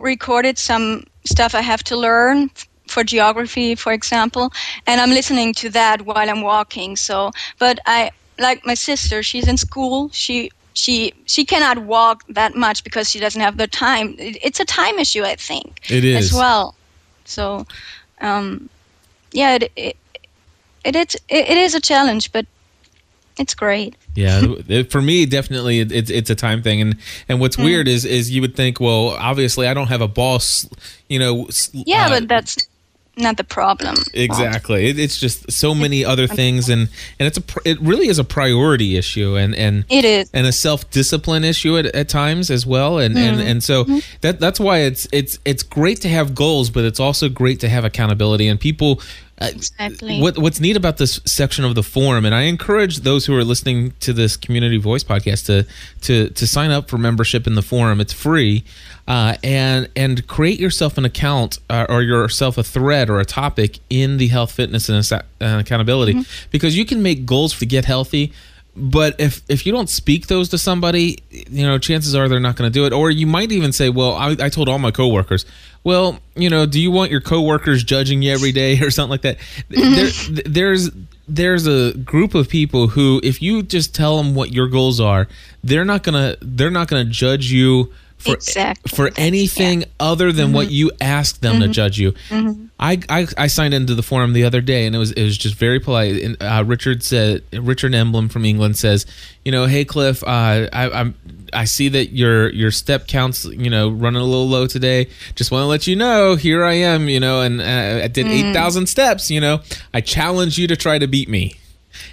recorded 0.00 0.58
some 0.58 1.04
stuff 1.24 1.54
I 1.54 1.60
have 1.62 1.82
to 1.84 1.96
learn 1.96 2.50
for 2.88 3.04
geography, 3.04 3.74
for 3.74 3.92
example, 3.92 4.52
and 4.86 5.00
I'm 5.00 5.10
listening 5.10 5.54
to 5.54 5.70
that 5.70 6.02
while 6.02 6.28
I'm 6.28 6.42
walking. 6.42 6.96
So, 6.96 7.30
but 7.58 7.78
I 7.86 8.10
like 8.38 8.64
my 8.66 8.74
sister. 8.74 9.22
She's 9.22 9.46
in 9.48 9.56
school. 9.56 10.10
She 10.12 10.50
she 10.74 11.14
she 11.26 11.44
cannot 11.44 11.78
walk 11.78 12.22
that 12.28 12.54
much 12.54 12.84
because 12.84 13.08
she 13.10 13.18
doesn't 13.20 13.40
have 13.40 13.56
the 13.56 13.66
time. 13.66 14.14
It, 14.18 14.38
it's 14.42 14.60
a 14.60 14.64
time 14.64 14.98
issue, 14.98 15.22
I 15.24 15.36
think, 15.36 15.80
it 15.90 16.04
is 16.04 16.32
as 16.32 16.38
well. 16.38 16.74
So, 17.24 17.66
um, 18.20 18.68
yeah, 19.32 19.54
it 19.54 19.72
it, 19.76 19.96
it 20.84 20.96
it, 20.96 21.14
it 21.28 21.56
is 21.56 21.74
a 21.74 21.80
challenge, 21.80 22.30
but 22.32 22.46
it's 23.38 23.54
great. 23.54 23.96
Yeah, 24.14 24.42
it- 24.68 24.90
for 24.92 25.00
me, 25.02 25.26
definitely, 25.26 25.80
it, 25.80 25.90
it's 25.92 26.10
it's 26.10 26.30
a 26.30 26.34
time 26.34 26.62
thing, 26.62 26.80
and 26.80 26.96
and 27.28 27.40
what's 27.40 27.56
Hmm. 27.56 27.64
weird 27.64 27.88
is 27.88 28.04
is 28.04 28.30
you 28.30 28.40
would 28.42 28.54
think, 28.56 28.78
well, 28.80 29.10
obviously, 29.18 29.66
I 29.66 29.74
don't 29.74 29.88
have 29.88 30.00
a 30.02 30.08
boss, 30.08 30.68
you 31.08 31.18
know. 31.18 31.48
Yeah, 31.72 32.06
uh, 32.06 32.08
but 32.10 32.28
that's 32.28 32.56
not 33.16 33.36
the 33.36 33.44
problem. 33.44 33.96
exactly. 34.12 34.88
It, 34.88 34.98
it's 34.98 35.18
just 35.18 35.50
so 35.52 35.74
many 35.74 36.04
other 36.04 36.26
things, 36.26 36.68
and 36.68 36.88
and 37.18 37.26
it's 37.26 37.38
a 37.38 37.42
it 37.64 37.80
really 37.80 38.08
is 38.08 38.18
a 38.18 38.24
priority 38.24 38.96
issue, 38.96 39.36
and 39.36 39.54
and 39.54 39.84
It 39.88 40.04
is. 40.04 40.30
and 40.32 40.46
a 40.46 40.52
self 40.52 40.90
discipline 40.90 41.44
issue 41.44 41.78
at, 41.78 41.86
at 41.86 42.08
times 42.08 42.50
as 42.50 42.66
well, 42.66 42.98
and 42.98 43.16
and 43.16 43.34
Mm-hmm. 43.38 43.46
and 43.48 43.64
so 43.64 43.84
that 44.20 44.40
that's 44.40 44.60
why 44.60 44.78
it's 44.78 45.06
it's 45.12 45.38
it's 45.44 45.62
great 45.62 46.00
to 46.02 46.08
have 46.08 46.34
goals, 46.34 46.70
but 46.70 46.84
it's 46.84 47.00
also 47.00 47.28
great 47.28 47.60
to 47.60 47.68
have 47.68 47.84
accountability 47.84 48.48
and 48.48 48.58
people. 48.60 49.00
Uh, 49.40 49.46
Exactly. 49.50 50.20
what 50.20 50.38
what's 50.38 50.60
neat 50.60 50.76
about 50.76 50.96
this 50.98 51.20
section 51.24 51.64
of 51.64 51.74
the 51.74 51.82
forum, 51.82 52.24
and 52.24 52.34
I 52.34 52.42
encourage 52.42 52.98
those 52.98 53.26
who 53.26 53.36
are 53.36 53.42
listening 53.42 53.92
to 54.00 54.12
this 54.12 54.36
community 54.36 54.76
voice 54.76 55.02
podcast 55.02 55.46
to 55.46 55.66
to 56.02 56.30
to 56.30 56.46
sign 56.46 56.70
up 56.70 56.88
for 56.88 56.98
membership 56.98 57.46
in 57.48 57.56
the 57.56 57.62
forum. 57.62 58.00
It's 58.00 58.12
free, 58.12 58.62
uh, 59.08 59.34
and 59.42 59.88
and 59.96 60.24
create 60.28 60.60
yourself 60.60 60.98
an 60.98 61.04
account 61.04 61.58
uh, 61.68 61.86
or 61.88 62.02
yourself 62.02 62.58
a 62.58 62.62
thread 62.62 63.10
or 63.10 63.18
a 63.18 63.24
topic 63.24 63.80
in 63.90 64.18
the 64.18 64.28
health, 64.28 64.52
fitness, 64.52 64.88
and, 64.88 65.04
accountability, 65.40 66.24
because 66.52 66.76
you 66.76 66.84
can 66.84 67.02
make 67.02 67.26
goals 67.26 67.58
to 67.58 67.66
get 67.66 67.84
healthy. 67.86 68.32
But 68.76 69.20
if 69.20 69.42
if 69.48 69.66
you 69.66 69.72
don't 69.72 69.88
speak 69.88 70.26
those 70.28 70.48
to 70.50 70.58
somebody, 70.58 71.18
you 71.30 71.64
know, 71.64 71.78
chances 71.78 72.14
are 72.14 72.28
they're 72.28 72.40
not 72.40 72.56
going 72.56 72.70
to 72.70 72.72
do 72.72 72.86
it. 72.86 72.92
Or 72.92 73.10
you 73.10 73.26
might 73.26 73.52
even 73.52 73.72
say, 73.72 73.88
"Well, 73.88 74.14
I, 74.14 74.36
I 74.40 74.48
told 74.48 74.68
all 74.68 74.78
my 74.78 74.90
coworkers." 74.92 75.44
Well, 75.84 76.18
you 76.34 76.48
know, 76.48 76.64
do 76.64 76.80
you 76.80 76.90
want 76.90 77.10
your 77.10 77.20
coworkers 77.20 77.84
judging 77.84 78.22
you 78.22 78.32
every 78.32 78.52
day 78.52 78.80
or 78.80 78.90
something 78.90 79.10
like 79.10 79.22
that? 79.22 79.38
There, 79.68 79.84
mm-hmm. 79.84 80.52
there's 80.52 80.90
there's 81.28 81.66
a 81.66 81.96
group 81.98 82.34
of 82.34 82.48
people 82.48 82.88
who, 82.88 83.20
if 83.22 83.40
you 83.40 83.62
just 83.62 83.94
tell 83.94 84.16
them 84.16 84.34
what 84.34 84.52
your 84.52 84.68
goals 84.68 85.00
are, 85.00 85.28
they're 85.62 85.84
not 85.84 86.02
gonna 86.02 86.36
they're 86.40 86.70
not 86.70 86.88
gonna 86.88 87.04
judge 87.04 87.52
you 87.52 87.92
for 88.24 88.34
Exactly. 88.34 88.96
for 88.96 89.10
anything 89.16 89.84
other 90.00 90.32
than 90.32 90.52
what 90.52 90.70
you 90.70 90.90
ask 91.00 91.40
them 91.40 91.60
to 91.60 91.68
judge 91.68 91.98
you. 91.98 92.14
I, 92.80 93.00
I 93.08 93.26
I 93.38 93.46
signed 93.46 93.72
into 93.74 93.94
the 93.94 94.02
forum 94.02 94.32
the 94.32 94.44
other 94.44 94.60
day, 94.60 94.86
and 94.86 94.94
it 94.96 94.98
was 94.98 95.12
it 95.12 95.22
was 95.22 95.38
just 95.38 95.54
very 95.54 95.78
polite. 95.80 96.20
And 96.22 96.36
uh, 96.42 96.64
Richard 96.66 97.02
said 97.02 97.42
Richard 97.52 97.94
Emblem 97.94 98.28
from 98.28 98.44
England 98.44 98.76
says, 98.76 99.06
you 99.44 99.52
know, 99.52 99.66
hey 99.66 99.84
Cliff, 99.84 100.22
uh, 100.24 100.68
I, 100.72 100.90
I'm 100.90 101.14
I 101.52 101.64
see 101.66 101.88
that 101.90 102.06
your 102.12 102.50
your 102.50 102.70
step 102.70 103.06
counts, 103.06 103.44
you 103.44 103.70
know, 103.70 103.88
running 103.90 104.20
a 104.20 104.24
little 104.24 104.48
low 104.48 104.66
today. 104.66 105.08
Just 105.36 105.50
want 105.52 105.62
to 105.62 105.66
let 105.66 105.86
you 105.86 105.94
know, 105.96 106.34
here 106.34 106.64
I 106.64 106.74
am, 106.74 107.08
you 107.08 107.20
know, 107.20 107.42
and 107.42 107.60
uh, 107.60 108.04
I 108.04 108.08
did 108.08 108.26
eight 108.26 108.52
thousand 108.52 108.86
steps. 108.88 109.30
You 109.30 109.40
know, 109.40 109.60
I 109.92 110.00
challenge 110.00 110.58
you 110.58 110.66
to 110.66 110.76
try 110.76 110.98
to 110.98 111.06
beat 111.06 111.28
me. 111.28 111.56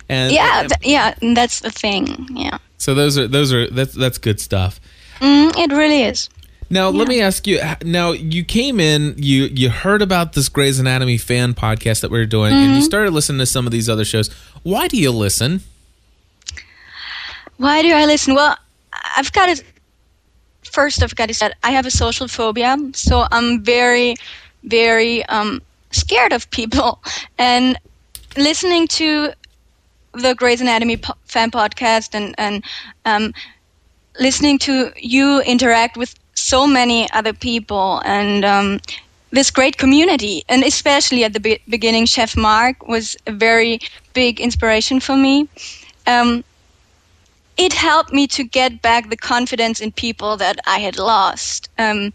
And 0.07 0.31
yeah, 0.31 0.67
th- 0.67 0.73
yeah, 0.83 1.15
that's 1.33 1.61
the 1.61 1.71
thing. 1.71 2.27
Yeah. 2.31 2.59
So 2.77 2.93
those 2.93 3.17
are 3.17 3.27
those 3.27 3.51
are 3.51 3.67
that's 3.69 3.93
that's 3.93 4.17
good 4.19 4.39
stuff. 4.39 4.79
Mm, 5.21 5.55
it 5.57 5.71
really 5.71 6.03
is. 6.03 6.29
Now 6.71 6.89
let 6.89 7.07
me 7.09 7.21
ask 7.21 7.45
you. 7.47 7.59
Now 7.83 8.11
you 8.11 8.45
came 8.45 8.79
in, 8.79 9.15
you 9.17 9.43
you 9.43 9.69
heard 9.69 10.01
about 10.01 10.33
this 10.33 10.47
Grey's 10.47 10.79
Anatomy 10.79 11.17
fan 11.17 11.53
podcast 11.53 11.99
that 12.01 12.11
we 12.11 12.17
were 12.17 12.25
doing, 12.25 12.53
and 12.53 12.75
you 12.75 12.81
started 12.81 13.11
listening 13.11 13.39
to 13.39 13.45
some 13.45 13.65
of 13.65 13.71
these 13.71 13.89
other 13.89 14.05
shows. 14.05 14.29
Why 14.63 14.87
do 14.87 14.97
you 14.97 15.11
listen? 15.11 15.61
Why 17.57 17.81
do 17.81 17.93
I 17.93 18.05
listen? 18.05 18.35
Well, 18.35 18.57
I've 19.17 19.31
got 19.33 19.57
to 19.57 19.63
first. 20.63 21.03
I've 21.03 21.15
got 21.15 21.27
to 21.27 21.33
say 21.33 21.51
I 21.61 21.71
have 21.71 21.85
a 21.85 21.91
social 21.91 22.29
phobia, 22.29 22.77
so 22.93 23.27
I'm 23.31 23.61
very, 23.63 24.15
very 24.63 25.25
um, 25.25 25.61
scared 25.91 26.31
of 26.31 26.49
people, 26.51 27.03
and 27.37 27.77
listening 28.37 28.87
to 28.87 29.33
the 30.13 30.35
Grey's 30.35 30.61
Anatomy 30.61 30.97
po- 30.97 31.15
fan 31.25 31.51
podcast 31.51 32.15
and 32.15 32.33
and 32.37 32.63
um, 33.03 33.33
listening 34.19 34.57
to 34.59 34.91
you 34.97 35.41
interact 35.41 35.97
with 35.97 36.15
so 36.33 36.67
many 36.67 37.09
other 37.11 37.33
people 37.33 38.01
and 38.05 38.45
um, 38.45 38.79
this 39.31 39.51
great 39.51 39.77
community, 39.77 40.43
and 40.49 40.63
especially 40.63 41.23
at 41.23 41.33
the 41.33 41.39
be- 41.39 41.61
beginning, 41.69 42.05
Chef 42.05 42.35
Mark 42.35 42.87
was 42.87 43.15
a 43.27 43.31
very 43.31 43.79
big 44.13 44.39
inspiration 44.39 44.99
for 44.99 45.15
me. 45.15 45.47
Um, 46.07 46.43
it 47.57 47.73
helped 47.73 48.11
me 48.11 48.27
to 48.27 48.43
get 48.43 48.81
back 48.81 49.09
the 49.09 49.17
confidence 49.17 49.79
in 49.81 49.91
people 49.91 50.37
that 50.37 50.59
I 50.65 50.79
had 50.79 50.97
lost. 50.97 51.69
Um, 51.77 52.11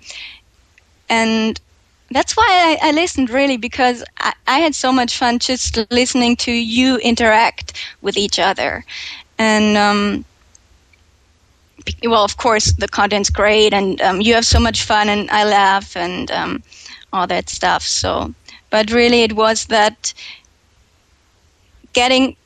and 1.08 1.60
that's 2.10 2.36
why 2.36 2.46
I, 2.82 2.88
I, 2.88 2.92
listened 2.92 3.30
really 3.30 3.56
because 3.56 4.04
I, 4.18 4.32
I, 4.46 4.58
had 4.58 4.74
so 4.74 4.92
much 4.92 5.16
fun 5.16 5.38
just 5.38 5.78
listening 5.90 6.36
to 6.36 6.52
you 6.52 6.96
interact 6.98 7.74
with 8.02 8.16
each 8.16 8.38
other. 8.38 8.84
And, 9.38 9.76
um, 9.76 10.24
well, 12.04 12.24
of 12.24 12.36
course, 12.36 12.72
the 12.72 12.88
content's 12.88 13.30
great 13.30 13.72
and 13.72 14.00
um, 14.00 14.20
you 14.20 14.34
have 14.34 14.46
so 14.46 14.60
much 14.60 14.82
fun 14.82 15.08
and 15.08 15.30
I 15.30 15.44
laugh 15.44 15.96
and 15.96 16.30
um, 16.30 16.62
all 17.12 17.26
that 17.26 17.48
stuff. 17.48 17.82
So, 17.82 18.34
but 18.70 18.90
really, 18.90 19.22
it 19.22 19.34
was 19.34 19.66
that 19.66 20.12
getting 21.92 22.36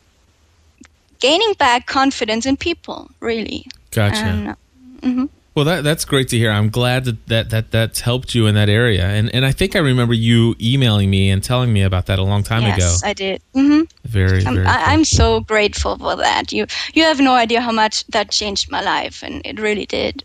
gaining 1.20 1.52
back 1.58 1.86
confidence 1.86 2.46
in 2.46 2.56
people, 2.56 3.10
really. 3.20 3.66
Gotcha. 3.90 4.24
And, 4.24 4.48
uh, 4.48 4.54
mm-hmm. 5.00 5.24
Well, 5.60 5.66
that 5.66 5.84
that's 5.84 6.06
great 6.06 6.28
to 6.28 6.38
hear. 6.38 6.50
I'm 6.50 6.70
glad 6.70 7.04
that, 7.04 7.26
that 7.26 7.50
that 7.50 7.70
that's 7.70 8.00
helped 8.00 8.34
you 8.34 8.46
in 8.46 8.54
that 8.54 8.70
area, 8.70 9.04
and 9.04 9.28
and 9.34 9.44
I 9.44 9.52
think 9.52 9.76
I 9.76 9.80
remember 9.80 10.14
you 10.14 10.56
emailing 10.58 11.10
me 11.10 11.28
and 11.28 11.44
telling 11.44 11.70
me 11.70 11.82
about 11.82 12.06
that 12.06 12.18
a 12.18 12.22
long 12.22 12.42
time 12.42 12.62
yes, 12.62 12.76
ago. 12.78 12.86
Yes, 12.86 13.04
I 13.04 13.12
did. 13.12 13.42
Mm-hmm. 13.54 13.82
Very, 14.06 14.46
I'm, 14.46 14.54
very. 14.54 14.66
I, 14.66 14.94
am 14.94 15.04
so 15.04 15.40
grateful 15.40 15.98
for 15.98 16.16
that. 16.16 16.50
You 16.50 16.64
you 16.94 17.02
have 17.02 17.20
no 17.20 17.34
idea 17.34 17.60
how 17.60 17.72
much 17.72 18.06
that 18.06 18.30
changed 18.30 18.70
my 18.70 18.80
life, 18.80 19.22
and 19.22 19.42
it 19.44 19.60
really 19.60 19.84
did. 19.84 20.24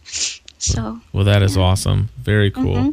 So. 0.58 1.02
Well, 1.12 1.26
that 1.26 1.44
is 1.44 1.58
yeah. 1.58 1.64
awesome. 1.64 2.08
Very 2.18 2.50
cool. 2.50 2.76
Mm-hmm. 2.76 2.90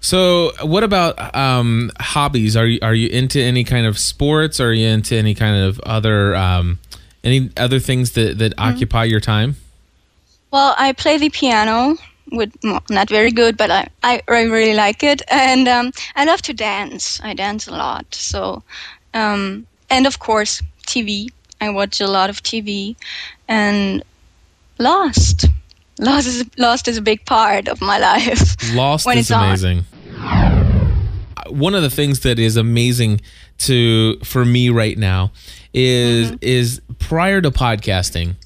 So, 0.00 0.52
what 0.62 0.84
about 0.84 1.36
um, 1.36 1.90
hobbies? 2.00 2.56
Are 2.56 2.64
you 2.66 2.78
are 2.80 2.94
you 2.94 3.10
into 3.10 3.42
any 3.42 3.62
kind 3.62 3.84
of 3.84 3.98
sports? 3.98 4.58
Are 4.58 4.72
you 4.72 4.86
into 4.86 5.16
any 5.16 5.34
kind 5.34 5.66
of 5.66 5.80
other 5.80 6.34
um, 6.34 6.78
any 7.22 7.50
other 7.58 7.78
things 7.78 8.12
that 8.12 8.38
that 8.38 8.52
mm-hmm. 8.52 8.74
occupy 8.74 9.04
your 9.04 9.20
time? 9.20 9.56
Well, 10.54 10.72
I 10.78 10.92
play 10.92 11.18
the 11.18 11.30
piano. 11.30 11.96
With 12.30 12.52
well, 12.62 12.80
not 12.88 13.08
very 13.10 13.32
good, 13.32 13.56
but 13.56 13.72
I, 13.72 13.88
I, 14.04 14.22
I 14.28 14.42
really 14.42 14.74
like 14.74 15.02
it, 15.02 15.20
and 15.28 15.66
um, 15.66 15.90
I 16.14 16.24
love 16.24 16.42
to 16.42 16.54
dance. 16.54 17.20
I 17.24 17.34
dance 17.34 17.66
a 17.66 17.72
lot. 17.72 18.14
So, 18.14 18.62
um, 19.14 19.66
and 19.90 20.06
of 20.06 20.20
course, 20.20 20.62
TV. 20.86 21.28
I 21.60 21.70
watch 21.70 22.00
a 22.00 22.06
lot 22.06 22.30
of 22.30 22.40
TV, 22.40 22.94
and 23.48 24.04
Lost. 24.78 25.46
Lost 25.98 26.28
is 26.28 26.44
Lost 26.56 26.86
is 26.86 26.98
a 26.98 27.02
big 27.02 27.26
part 27.26 27.66
of 27.66 27.80
my 27.80 27.98
life. 28.10 28.54
Lost 28.74 29.08
is 29.08 29.32
amazing. 29.32 29.84
One 31.48 31.74
of 31.74 31.82
the 31.82 31.90
things 31.90 32.20
that 32.20 32.38
is 32.38 32.56
amazing 32.56 33.22
to 33.66 34.18
for 34.20 34.44
me 34.44 34.70
right 34.70 34.96
now 34.96 35.32
is 35.74 36.28
mm-hmm. 36.28 36.36
is 36.42 36.80
prior 37.00 37.40
to 37.40 37.50
podcasting, 37.50 38.36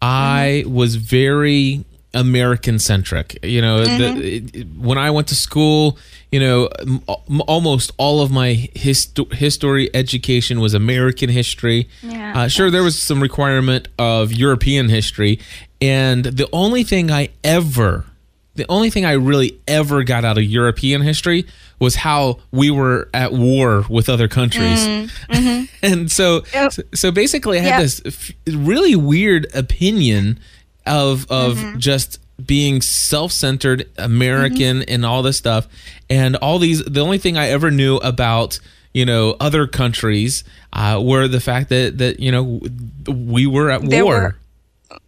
I 0.00 0.64
was 0.66 0.96
very 0.96 1.84
American 2.14 2.78
centric. 2.78 3.38
You 3.42 3.62
know, 3.62 3.84
mm-hmm. 3.84 4.18
the, 4.18 4.60
it, 4.60 4.66
when 4.76 4.98
I 4.98 5.10
went 5.10 5.28
to 5.28 5.34
school, 5.34 5.98
you 6.32 6.40
know, 6.40 6.68
m- 6.80 7.02
almost 7.46 7.92
all 7.98 8.20
of 8.20 8.30
my 8.30 8.54
hist- 8.74 9.18
history 9.32 9.90
education 9.94 10.60
was 10.60 10.74
American 10.74 11.30
history. 11.30 11.88
Yeah, 12.02 12.42
uh, 12.42 12.48
sure, 12.48 12.70
there 12.70 12.82
was 12.82 13.00
some 13.00 13.20
requirement 13.20 13.88
of 13.98 14.32
European 14.32 14.88
history, 14.88 15.38
and 15.80 16.24
the 16.24 16.48
only 16.52 16.82
thing 16.82 17.10
I 17.10 17.30
ever 17.44 18.06
the 18.54 18.66
only 18.68 18.90
thing 18.90 19.04
I 19.04 19.12
really 19.12 19.60
ever 19.68 20.02
got 20.02 20.24
out 20.24 20.36
of 20.36 20.44
European 20.44 21.02
history 21.02 21.46
was 21.78 21.96
how 21.96 22.40
we 22.50 22.70
were 22.70 23.08
at 23.14 23.32
war 23.32 23.84
with 23.88 24.08
other 24.08 24.28
countries. 24.28 24.86
Mm-hmm. 24.86 25.32
mm-hmm. 25.32 25.64
and 25.84 26.12
so, 26.12 26.42
yep. 26.52 26.72
so, 26.94 27.10
basically 27.10 27.58
I 27.58 27.62
had 27.62 27.68
yep. 27.68 27.80
this 27.80 28.02
f- 28.04 28.32
really 28.46 28.96
weird 28.96 29.46
opinion 29.54 30.40
of 30.86 31.30
of 31.30 31.56
mm-hmm. 31.56 31.78
just 31.78 32.18
being 32.44 32.80
self-centered 32.80 33.88
American 33.98 34.80
mm-hmm. 34.80 34.94
and 34.94 35.04
all 35.04 35.22
this 35.22 35.36
stuff 35.36 35.68
and 36.08 36.36
all 36.36 36.58
these 36.58 36.82
the 36.84 37.00
only 37.00 37.18
thing 37.18 37.36
I 37.36 37.48
ever 37.48 37.70
knew 37.70 37.96
about 37.98 38.58
you 38.92 39.04
know 39.04 39.36
other 39.40 39.66
countries 39.66 40.42
uh, 40.72 41.00
were 41.02 41.28
the 41.28 41.40
fact 41.40 41.68
that 41.68 41.98
that 41.98 42.20
you 42.20 42.32
know 42.32 42.60
we 43.08 43.46
were 43.46 43.70
at 43.70 43.82
war. 43.82 44.36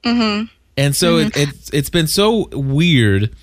Were. 0.04 0.10
And 0.76 0.96
so 0.96 1.16
mm-hmm. 1.16 1.28
it, 1.28 1.48
it's 1.48 1.70
it's 1.70 1.90
been 1.90 2.06
so 2.06 2.48
weird 2.52 3.34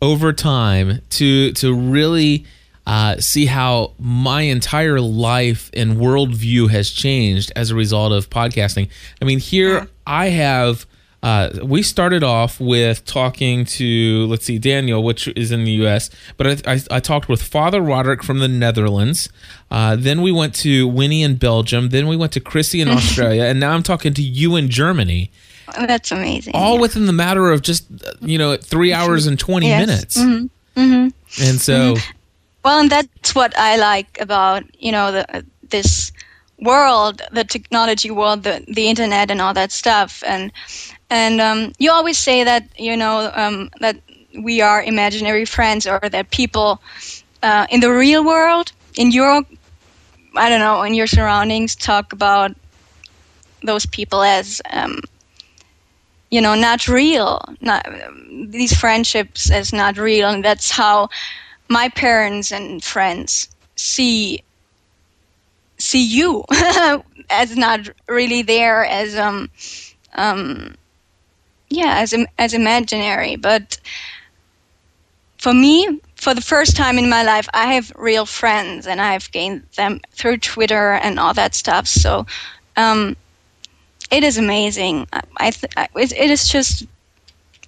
over 0.00 0.32
time 0.32 1.00
to 1.10 1.52
to 1.52 1.74
really 1.74 2.44
uh, 2.86 3.16
see 3.18 3.46
how 3.46 3.92
my 3.98 4.42
entire 4.42 5.00
life 5.00 5.70
and 5.74 5.96
worldview 5.96 6.70
has 6.70 6.90
changed 6.90 7.52
as 7.56 7.70
a 7.70 7.74
result 7.74 8.12
of 8.12 8.30
podcasting. 8.30 8.88
I 9.20 9.24
mean, 9.24 9.38
here 9.38 9.78
yeah. 9.78 9.86
I 10.06 10.28
have. 10.28 10.86
Uh, 11.22 11.50
we 11.64 11.82
started 11.82 12.22
off 12.22 12.60
with 12.60 13.04
talking 13.04 13.64
to 13.64 14.26
let's 14.26 14.44
see 14.44 14.58
Daniel, 14.58 15.02
which 15.02 15.26
is 15.28 15.50
in 15.50 15.64
the 15.64 15.72
U.S., 15.72 16.08
but 16.36 16.46
I, 16.46 16.74
I, 16.74 16.80
I 16.92 17.00
talked 17.00 17.28
with 17.28 17.42
Father 17.42 17.80
Roderick 17.80 18.22
from 18.22 18.38
the 18.38 18.46
Netherlands. 18.46 19.28
Uh, 19.68 19.96
then 19.96 20.22
we 20.22 20.30
went 20.30 20.54
to 20.56 20.86
Winnie 20.86 21.24
in 21.24 21.34
Belgium. 21.34 21.88
Then 21.88 22.06
we 22.06 22.16
went 22.16 22.30
to 22.32 22.40
Chrissy 22.40 22.80
in 22.80 22.88
Australia, 22.96 23.44
and 23.44 23.58
now 23.58 23.72
I'm 23.72 23.82
talking 23.82 24.14
to 24.14 24.22
you 24.22 24.54
in 24.54 24.68
Germany. 24.68 25.32
That's 25.74 26.12
amazing. 26.12 26.54
All 26.54 26.74
yeah. 26.74 26.80
within 26.80 27.06
the 27.06 27.12
matter 27.12 27.50
of 27.50 27.62
just 27.62 27.86
you 28.20 28.38
know 28.38 28.56
three 28.56 28.92
hours 28.92 29.26
and 29.26 29.38
twenty 29.38 29.68
yes. 29.68 29.86
minutes. 29.86 30.18
Mm-hmm. 30.18 30.80
Mm-hmm. 30.80 31.42
And 31.48 31.60
so, 31.60 31.94
mm-hmm. 31.94 32.16
well, 32.64 32.80
and 32.80 32.90
that's 32.90 33.34
what 33.34 33.56
I 33.58 33.76
like 33.76 34.20
about 34.20 34.64
you 34.78 34.92
know 34.92 35.12
the 35.12 35.44
this 35.68 36.12
world, 36.60 37.22
the 37.32 37.44
technology 37.44 38.10
world, 38.10 38.42
the 38.42 38.64
the 38.68 38.88
internet, 38.88 39.30
and 39.30 39.40
all 39.40 39.54
that 39.54 39.72
stuff. 39.72 40.22
And 40.26 40.52
and 41.10 41.40
um, 41.40 41.72
you 41.78 41.90
always 41.90 42.18
say 42.18 42.44
that 42.44 42.68
you 42.78 42.96
know 42.96 43.30
um, 43.34 43.70
that 43.80 43.96
we 44.38 44.60
are 44.60 44.82
imaginary 44.82 45.44
friends, 45.44 45.86
or 45.86 46.00
that 46.00 46.30
people 46.30 46.80
uh, 47.42 47.66
in 47.70 47.80
the 47.80 47.92
real 47.92 48.24
world, 48.24 48.72
in 48.96 49.10
your 49.10 49.42
I 50.36 50.48
don't 50.48 50.60
know, 50.60 50.82
in 50.82 50.94
your 50.94 51.06
surroundings, 51.06 51.74
talk 51.74 52.12
about 52.12 52.54
those 53.62 53.86
people 53.86 54.22
as 54.22 54.60
um, 54.70 55.00
you 56.30 56.40
know 56.40 56.54
not 56.54 56.88
real. 56.88 57.40
Not 57.60 57.86
these 58.48 58.74
friendships 58.76 59.50
is 59.50 59.72
not 59.72 59.98
real 59.98 60.28
and 60.28 60.44
that's 60.44 60.70
how 60.70 61.08
my 61.68 61.88
parents 61.88 62.52
and 62.52 62.82
friends 62.82 63.48
see 63.76 64.42
see 65.78 66.02
you 66.04 66.44
as 67.30 67.56
not 67.56 67.88
really 68.08 68.42
there 68.42 68.84
as 68.84 69.16
um 69.16 69.50
um 70.14 70.74
yeah 71.68 71.96
as 71.98 72.14
as 72.38 72.54
imaginary. 72.54 73.36
But 73.36 73.78
for 75.38 75.52
me 75.52 76.00
for 76.16 76.34
the 76.34 76.40
first 76.40 76.76
time 76.76 76.98
in 76.98 77.08
my 77.08 77.22
life 77.22 77.48
i 77.54 77.74
have 77.74 77.92
real 77.96 78.24
friends 78.26 78.86
and 78.86 79.00
i've 79.00 79.30
gained 79.32 79.62
them 79.76 80.00
through 80.12 80.36
twitter 80.36 80.92
and 80.92 81.18
all 81.18 81.34
that 81.34 81.54
stuff. 81.54 81.86
So 81.86 82.26
um 82.76 83.16
it 84.10 84.24
is 84.24 84.38
amazing. 84.38 85.06
I, 85.36 85.50
th- 85.50 85.72
I 85.76 85.88
it, 85.96 86.12
it 86.12 86.30
is 86.30 86.48
just 86.48 86.86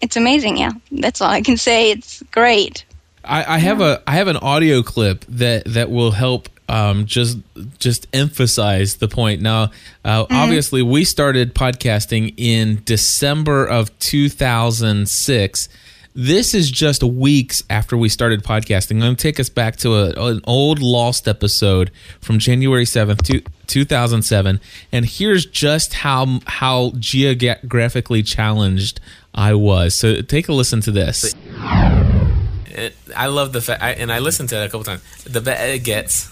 it's 0.01 0.17
amazing. 0.17 0.57
Yeah, 0.57 0.73
that's 0.93 1.21
all 1.21 1.31
I 1.31 1.43
can 1.43 1.57
say. 1.57 1.91
It's 1.91 2.23
great. 2.31 2.85
I, 3.25 3.57
I 3.57 3.59
have 3.59 3.81
yeah. 3.81 3.95
a 3.95 3.99
I 4.07 4.13
have 4.13 4.29
an 4.29 4.37
audio 4.37 4.83
clip 4.83 5.25
that 5.29 5.65
that 5.67 5.91
will 5.91 6.13
help 6.13 6.49
um, 6.69 7.07
just 7.07 7.39
just 7.79 8.07
emphasize 8.13 8.97
the 8.97 9.09
point. 9.09 9.43
Now, 9.43 9.71
uh, 10.05 10.25
mm-hmm. 10.25 10.35
obviously, 10.35 10.83
we 10.83 11.05
started 11.05 11.55
podcasting 11.55 12.35
in 12.37 12.83
December 12.85 13.67
of 13.67 13.97
2006. 13.99 15.69
This 16.15 16.53
is 16.53 16.71
just 16.71 17.03
weeks 17.05 17.63
after 17.71 17.97
we 17.97 18.09
started 18.09 18.43
podcasting. 18.43 18.93
I'm 18.93 19.01
going 19.01 19.17
to 19.17 19.23
take 19.23 19.39
us 19.39 19.49
back 19.49 19.77
to 19.79 19.95
a, 19.95 20.31
an 20.31 20.41
old 20.45 20.81
lost 20.81 21.29
episode 21.29 21.93
from 22.21 22.41
January 22.41 22.85
7th, 22.85 23.47
2007, 23.69 24.61
and 24.91 25.05
here's 25.07 25.47
just 25.47 25.95
how 25.95 26.41
how 26.47 26.93
geographically 26.99 28.23
challenged 28.23 29.01
I 29.35 29.55
was. 29.55 29.95
So 29.95 30.21
take 30.23 30.49
a 30.49 30.53
listen 30.53 30.81
to 30.83 30.91
this. 30.91 31.35
It, 32.67 32.95
I 33.17 33.27
love 33.27 33.53
the 33.53 33.61
fact, 33.61 33.83
and 33.83 34.11
I 34.13 34.19
listened 34.21 34.49
to 34.51 34.57
it 34.63 34.67
a 34.67 34.69
couple 34.69 34.85
times. 34.85 35.03
The 35.25 35.41
better 35.41 35.65
it 35.73 35.85
gets, 35.85 36.29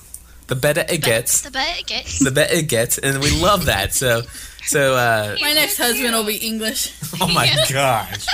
the 0.46 0.54
better 0.56 0.84
it 0.88 1.02
gets, 1.02 1.42
The 1.42 1.50
better 1.50 1.78
it 1.78 1.86
gets. 1.86 2.18
the 2.24 2.30
better 2.30 2.54
it 2.54 2.68
gets, 2.68 2.98
and 2.98 3.20
we 3.22 3.30
love 3.42 3.66
that. 3.66 3.92
So, 3.94 4.22
so, 4.64 4.94
uh, 4.94 5.36
My 5.40 5.52
next 5.54 5.76
husband 5.78 6.14
will 6.14 6.24
be 6.24 6.36
English. 6.36 6.92
oh 7.20 7.28
my 7.32 7.46
gosh, 7.70 8.26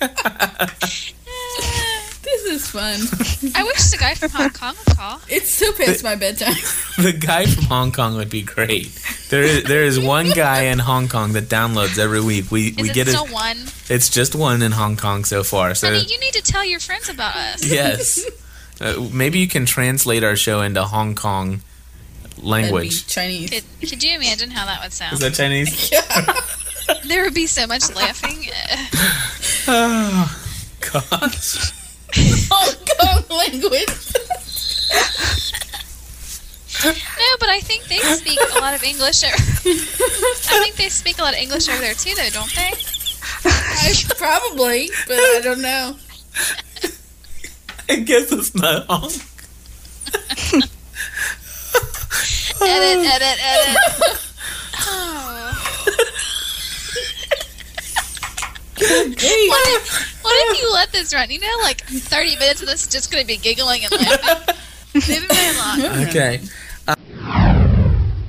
This 0.00 1.11
is 2.52 2.68
fun. 2.70 3.00
I 3.54 3.64
wish 3.64 3.90
the 3.90 3.96
guy 3.98 4.14
from 4.14 4.30
Hong 4.30 4.50
Kong 4.50 4.74
would 4.86 4.96
call. 4.96 5.20
It's 5.28 5.50
still 5.50 5.72
past 5.72 6.04
my 6.04 6.14
bedtime. 6.14 6.54
the 6.98 7.12
guy 7.12 7.46
from 7.46 7.64
Hong 7.64 7.92
Kong 7.92 8.16
would 8.16 8.30
be 8.30 8.42
great. 8.42 8.86
There 9.30 9.42
is 9.42 9.64
there 9.64 9.82
is 9.82 9.98
one 9.98 10.30
guy 10.30 10.62
in 10.64 10.78
Hong 10.78 11.08
Kong 11.08 11.32
that 11.32 11.44
downloads 11.44 11.98
every 11.98 12.20
week. 12.20 12.50
We 12.50 12.68
Is 12.68 12.76
we 12.76 12.90
it 12.90 12.94
get 12.94 13.08
still 13.08 13.24
it. 13.24 13.32
one? 13.32 13.56
It's 13.88 14.10
just 14.10 14.34
one 14.34 14.62
in 14.62 14.72
Hong 14.72 14.96
Kong 14.96 15.24
so 15.24 15.42
far. 15.42 15.74
So 15.74 15.88
Honey, 15.88 16.04
you 16.04 16.20
need 16.20 16.34
to 16.34 16.42
tell 16.42 16.64
your 16.64 16.80
friends 16.80 17.08
about 17.08 17.34
us. 17.34 17.64
yes, 17.70 18.24
uh, 18.80 19.08
maybe 19.12 19.38
you 19.38 19.48
can 19.48 19.66
translate 19.66 20.22
our 20.22 20.36
show 20.36 20.60
into 20.60 20.84
Hong 20.84 21.14
Kong 21.14 21.62
That'd 22.22 22.42
be 22.42 22.46
language. 22.46 23.06
Chinese. 23.06 23.50
Could, 23.50 23.88
could 23.88 24.02
you 24.02 24.14
imagine 24.14 24.50
how 24.50 24.66
that 24.66 24.82
would 24.82 24.92
sound? 24.92 25.14
Is 25.14 25.20
that 25.20 25.34
Chinese? 25.34 25.90
Yeah. 25.90 26.34
There 27.06 27.24
would 27.24 27.34
be 27.34 27.46
so 27.46 27.66
much 27.66 27.94
laughing. 27.94 28.44
Oh 29.66 30.38
gosh. 31.10 31.72
Hong 32.52 32.74
Kong 32.84 33.24
language. 33.38 33.88
No, 36.84 36.92
but 37.38 37.48
I 37.48 37.60
think 37.60 37.84
they 37.84 37.98
speak 37.98 38.40
a 38.56 38.58
lot 38.58 38.74
of 38.74 38.82
English. 38.82 39.22
Over- 39.22 39.34
I 39.36 40.58
think 40.62 40.74
they 40.76 40.88
speak 40.88 41.18
a 41.18 41.22
lot 41.22 41.32
of 41.34 41.38
English 41.40 41.68
over 41.68 41.80
there 41.80 41.94
too, 41.94 42.12
though, 42.16 42.30
don't 42.30 42.52
they? 42.54 42.72
I, 43.44 43.92
probably, 44.16 44.90
but 45.06 45.14
I 45.18 45.40
don't 45.42 45.60
know. 45.62 45.96
I 47.88 47.96
guess 47.96 48.32
it's 48.32 48.54
not 48.54 48.86
Hong. 48.88 49.10
Edit, 52.64 53.06
edit, 53.06 53.38
edit. 53.42 53.76
Oh. 54.84 55.52
Hey, 58.71 58.71
What 59.48 59.68
if, 59.68 60.22
what 60.22 60.34
if 60.50 60.62
you 60.62 60.72
let 60.72 60.92
this 60.92 61.14
run? 61.14 61.30
You 61.30 61.40
know, 61.40 61.56
like 61.62 61.82
30 61.82 62.36
minutes 62.36 62.60
of 62.62 62.68
this 62.68 62.86
is 62.86 62.92
just 62.92 63.10
going 63.10 63.22
to 63.22 63.26
be 63.26 63.36
giggling 63.36 63.84
and 63.84 63.92
laughing. 63.92 64.54
Maybe 64.94 65.26
very 65.26 65.56
long. 65.56 66.06
Okay. 66.08 66.40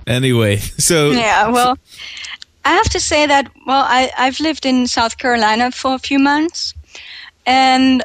Anyway, 0.08 0.58
so 0.78 1.12
Yeah, 1.12 1.50
well, 1.50 1.78
I 2.66 2.74
have 2.74 2.90
to 2.90 3.00
say 3.00 3.26
that, 3.26 3.52
well, 3.66 3.84
I, 3.88 4.12
I've 4.18 4.40
lived 4.40 4.66
in 4.66 4.88
South 4.88 5.18
Carolina 5.18 5.72
for 5.72 5.96
a 5.96 6.00
few 6.00 6.20
months, 6.20 6.74
and 7.46 8.04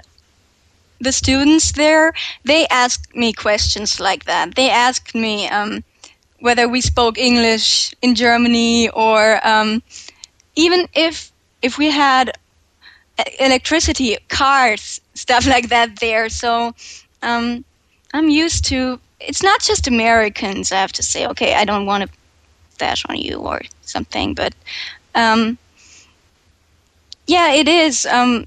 the 1.00 1.12
students 1.12 1.72
there, 1.72 2.12
they 2.44 2.66
asked 2.68 3.14
me 3.14 3.32
questions 3.32 4.00
like 4.00 4.24
that. 4.24 4.54
They 4.56 4.70
asked 4.70 5.14
me 5.14 5.48
um, 5.48 5.84
whether 6.40 6.68
we 6.68 6.80
spoke 6.80 7.18
English 7.18 7.94
in 8.02 8.14
Germany 8.14 8.88
or 8.90 9.46
um, 9.46 9.82
even 10.56 10.88
if 10.94 11.30
if 11.62 11.78
we 11.78 11.90
had 11.90 12.32
electricity, 13.40 14.16
cars, 14.28 15.00
stuff 15.14 15.46
like 15.46 15.68
that 15.68 15.98
there. 16.00 16.28
So 16.28 16.74
um, 17.22 17.64
I'm 18.14 18.28
used 18.28 18.64
to. 18.66 19.00
It's 19.20 19.42
not 19.42 19.60
just 19.60 19.88
Americans. 19.88 20.70
I 20.70 20.76
have 20.76 20.92
to 20.92 21.02
say, 21.02 21.26
okay, 21.26 21.54
I 21.54 21.64
don't 21.64 21.86
want 21.86 22.04
to 22.04 22.08
bash 22.78 23.04
on 23.06 23.16
you 23.16 23.38
or 23.38 23.60
something, 23.82 24.34
but 24.34 24.54
um, 25.14 25.58
yeah, 27.26 27.52
it 27.52 27.68
is. 27.68 28.06
Um, 28.06 28.46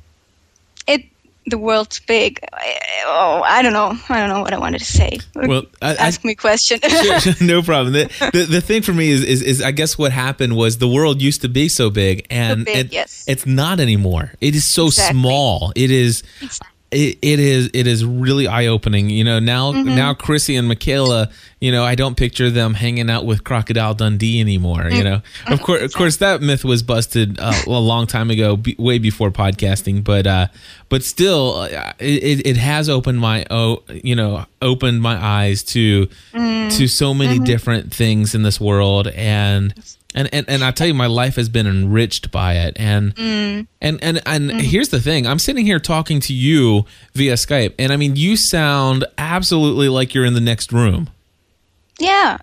the 1.48 1.58
world's 1.58 2.00
big. 2.00 2.40
I, 2.54 2.80
oh, 3.06 3.42
I 3.44 3.62
don't 3.62 3.74
know. 3.74 3.98
I 4.10 4.20
don't 4.20 4.30
know 4.30 4.42
what 4.42 4.54
I 4.54 4.60
wanted 4.60 4.80
to 4.80 4.86
say. 4.86 5.20
well, 5.36 5.64
I, 5.82 5.92
I, 5.92 5.96
ask 5.96 6.24
me 6.24 6.34
a 6.34 6.36
question. 6.36 6.80
Sure, 6.90 7.20
sure, 7.20 7.34
no 7.42 7.62
problem. 7.62 7.94
The, 7.94 8.30
the 8.34 8.46
the 8.46 8.62
thing 8.62 8.82
for 8.84 8.94
me 8.94 9.10
is, 9.10 9.24
is 9.24 9.42
is 9.42 9.62
I 9.62 9.72
guess 9.72 9.98
what 9.98 10.12
happened 10.12 10.56
was 10.56 10.78
the 10.78 10.88
world 10.88 11.22
used 11.22 11.42
to 11.42 11.50
be 11.50 11.68
so 11.70 11.90
big 11.90 12.26
and 12.30 12.66
big, 12.66 12.88
it- 12.88 12.94
yes. 12.94 13.26
it's 13.28 13.46
not 13.46 13.80
anymore. 13.80 14.34
It 14.40 14.56
is 14.56 14.66
so 14.66 14.88
Exactly. 14.88 15.20
small. 15.20 15.74
It 15.76 15.90
is 15.92 16.24
it, 16.92 17.18
it 17.22 17.40
is 17.40 17.70
it 17.74 17.88
is 17.88 18.04
really 18.06 18.48
eye 18.48 18.68
opening. 18.68 19.10
You 19.10 19.24
know 19.24 19.40
now 19.40 19.72
Mm-hmm. 19.72 19.96
now 19.96 20.14
Chrissy 20.14 20.56
and 20.56 20.68
Michaela. 20.68 21.30
You 21.60 21.72
know 21.72 21.84
I 21.84 21.96
don't 21.96 22.16
picture 22.18 22.50
them 22.50 22.74
hanging 22.74 23.10
out 23.10 23.26
with 23.26 23.44
Crocodile 23.44 23.94
Dundee 23.94 24.40
anymore. 24.42 24.90
You 24.90 25.04
know 25.04 25.22
of 25.48 25.62
course 25.62 25.82
of 25.84 25.94
course 25.94 26.18
that 26.18 26.42
myth 26.42 26.66
was 26.66 26.84
busted 26.84 27.40
uh, 27.40 27.54
a 27.68 27.70
long 27.70 28.08
time 28.08 28.30
ago, 28.32 28.58
be, 28.58 28.76
way 28.80 28.98
before 28.98 29.32
podcasting. 29.32 30.04
But 30.04 30.26
uh, 30.28 30.48
but 30.90 31.04
still, 31.04 31.56
uh, 31.58 31.94
it, 32.00 32.46
it 32.46 32.58
has 32.58 32.90
opened 32.90 33.20
my 33.20 33.46
oh 33.52 33.84
you 34.04 34.16
know 34.16 34.46
opened 34.62 35.02
my 35.02 35.16
eyes 35.24 35.64
to 35.64 36.08
to 36.34 36.88
so 36.88 37.14
many 37.14 37.40
different 37.40 37.94
things 37.94 38.36
in 38.36 38.44
this 38.44 38.60
world 38.60 39.08
and. 39.08 39.74
And, 40.14 40.28
and 40.34 40.50
and 40.50 40.64
I 40.64 40.72
tell 40.72 40.88
you, 40.88 40.94
my 40.94 41.08
life 41.08 41.36
has 41.38 41.48
been 41.48 41.68
enriched 41.68 42.32
by 42.32 42.56
it. 42.56 42.76
And 42.78 43.14
and 43.18 43.68
and 44.04 44.22
and 44.26 44.52
here's 44.52 44.90
the 44.90 45.00
thing: 45.00 45.26
I'm 45.26 45.40
sitting 45.40 45.66
here 45.66 45.80
talking 45.80 46.20
to 46.22 46.34
you 46.34 46.86
via 47.14 47.34
Skype, 47.36 47.76
and 47.80 47.94
I 47.94 47.98
mean, 47.98 48.16
you 48.18 48.36
sound 48.36 49.06
absolutely 49.18 49.88
like 49.88 50.14
you're 50.14 50.26
in 50.26 50.34
the 50.34 50.42
next 50.42 50.74
room. 50.74 51.10
yeah, 52.00 52.38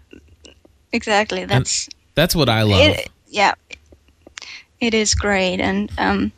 exactly. 0.93 1.45
That's 1.45 1.89
That's 2.15 2.35
what 2.35 2.49
I 2.49 2.63
love. 2.63 2.81
it, 2.81 3.09
yeah 3.29 3.53
it 4.81 4.95
is 4.95 5.15
great 5.15 5.61
and 5.61 5.91
um 5.99 6.33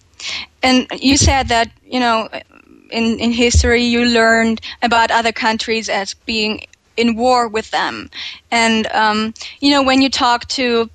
and 0.62 0.86
you 1.00 1.16
said 1.16 1.48
that 1.48 1.70
you 1.84 2.00
know 2.00 2.28
in 2.90 3.18
in 3.20 3.32
history 3.32 3.82
you 3.84 4.04
learned 4.04 4.60
about 4.82 5.10
other 5.10 5.32
countries 5.32 5.88
as 5.88 6.14
being 6.26 6.66
in 6.96 7.16
war 7.16 7.48
with 7.48 7.70
them 7.70 8.10
and 8.50 8.86
um 8.92 9.32
you 9.60 9.70
know 9.70 9.82
when 9.82 10.02
you 10.02 10.10
talk 10.10 10.46
to 10.48 10.88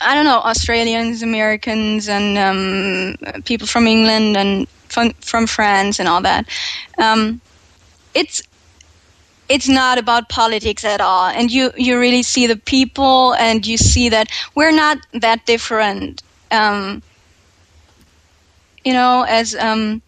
i 0.00 0.14
don't 0.14 0.24
know 0.24 0.38
australians 0.38 1.22
americans 1.22 2.08
and 2.08 2.38
um 2.38 3.42
people 3.44 3.66
from 3.66 3.86
england 3.86 4.36
and 4.36 4.68
from 4.88 5.10
from 5.20 5.46
france 5.46 5.98
and 5.98 6.08
all 6.08 6.20
that 6.22 6.48
um 6.98 7.40
it's 8.14 8.42
it's 9.48 9.68
not 9.68 9.98
about 9.98 10.28
politics 10.28 10.84
at 10.84 11.00
all 11.00 11.26
and 11.26 11.50
you 11.50 11.70
you 11.76 11.98
really 11.98 12.22
see 12.22 12.46
the 12.46 12.56
people 12.56 13.34
and 13.34 13.66
you 13.66 13.76
see 13.76 14.08
that 14.08 14.28
we're 14.54 14.72
not 14.72 14.98
that 15.12 15.44
different 15.46 16.22
um, 16.50 17.02
you 18.84 18.92
know 18.92 19.24
as 19.28 19.54
um, 19.54 20.00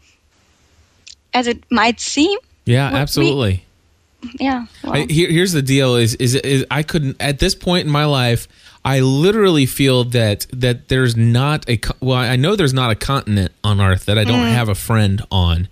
as 1.34 1.46
it 1.46 1.62
might 1.70 2.00
seem 2.00 2.38
yeah, 2.64 2.88
we- 2.88 2.94
we- 2.94 3.00
absolutely. 3.00 3.64
yeah 4.40 4.66
well, 4.82 4.94
I, 4.94 5.06
here, 5.08 5.30
here's 5.30 5.52
the 5.52 5.62
deal: 5.62 5.94
is, 5.96 6.14
is 6.16 6.34
is 6.36 6.64
I 6.70 6.82
couldn't 6.82 7.16
at 7.20 7.38
this 7.38 7.54
point 7.54 7.86
in 7.86 7.92
my 7.92 8.04
life. 8.04 8.48
I 8.87 9.01
literally 9.01 9.66
feel 9.66 10.05
that 10.05 10.46
that 10.53 10.87
there's 10.87 11.16
not 11.16 11.68
a 11.68 11.81
well, 11.99 12.18
I 12.18 12.37
know 12.37 12.55
there's 12.55 12.72
not 12.72 12.92
a 12.92 12.94
continent 12.94 13.51
on 13.64 13.81
Earth 13.81 14.05
that 14.05 14.16
I 14.16 14.22
don't 14.22 14.46
have 14.46 14.68
a 14.68 14.77
friend 14.77 15.22
on. 15.29 15.66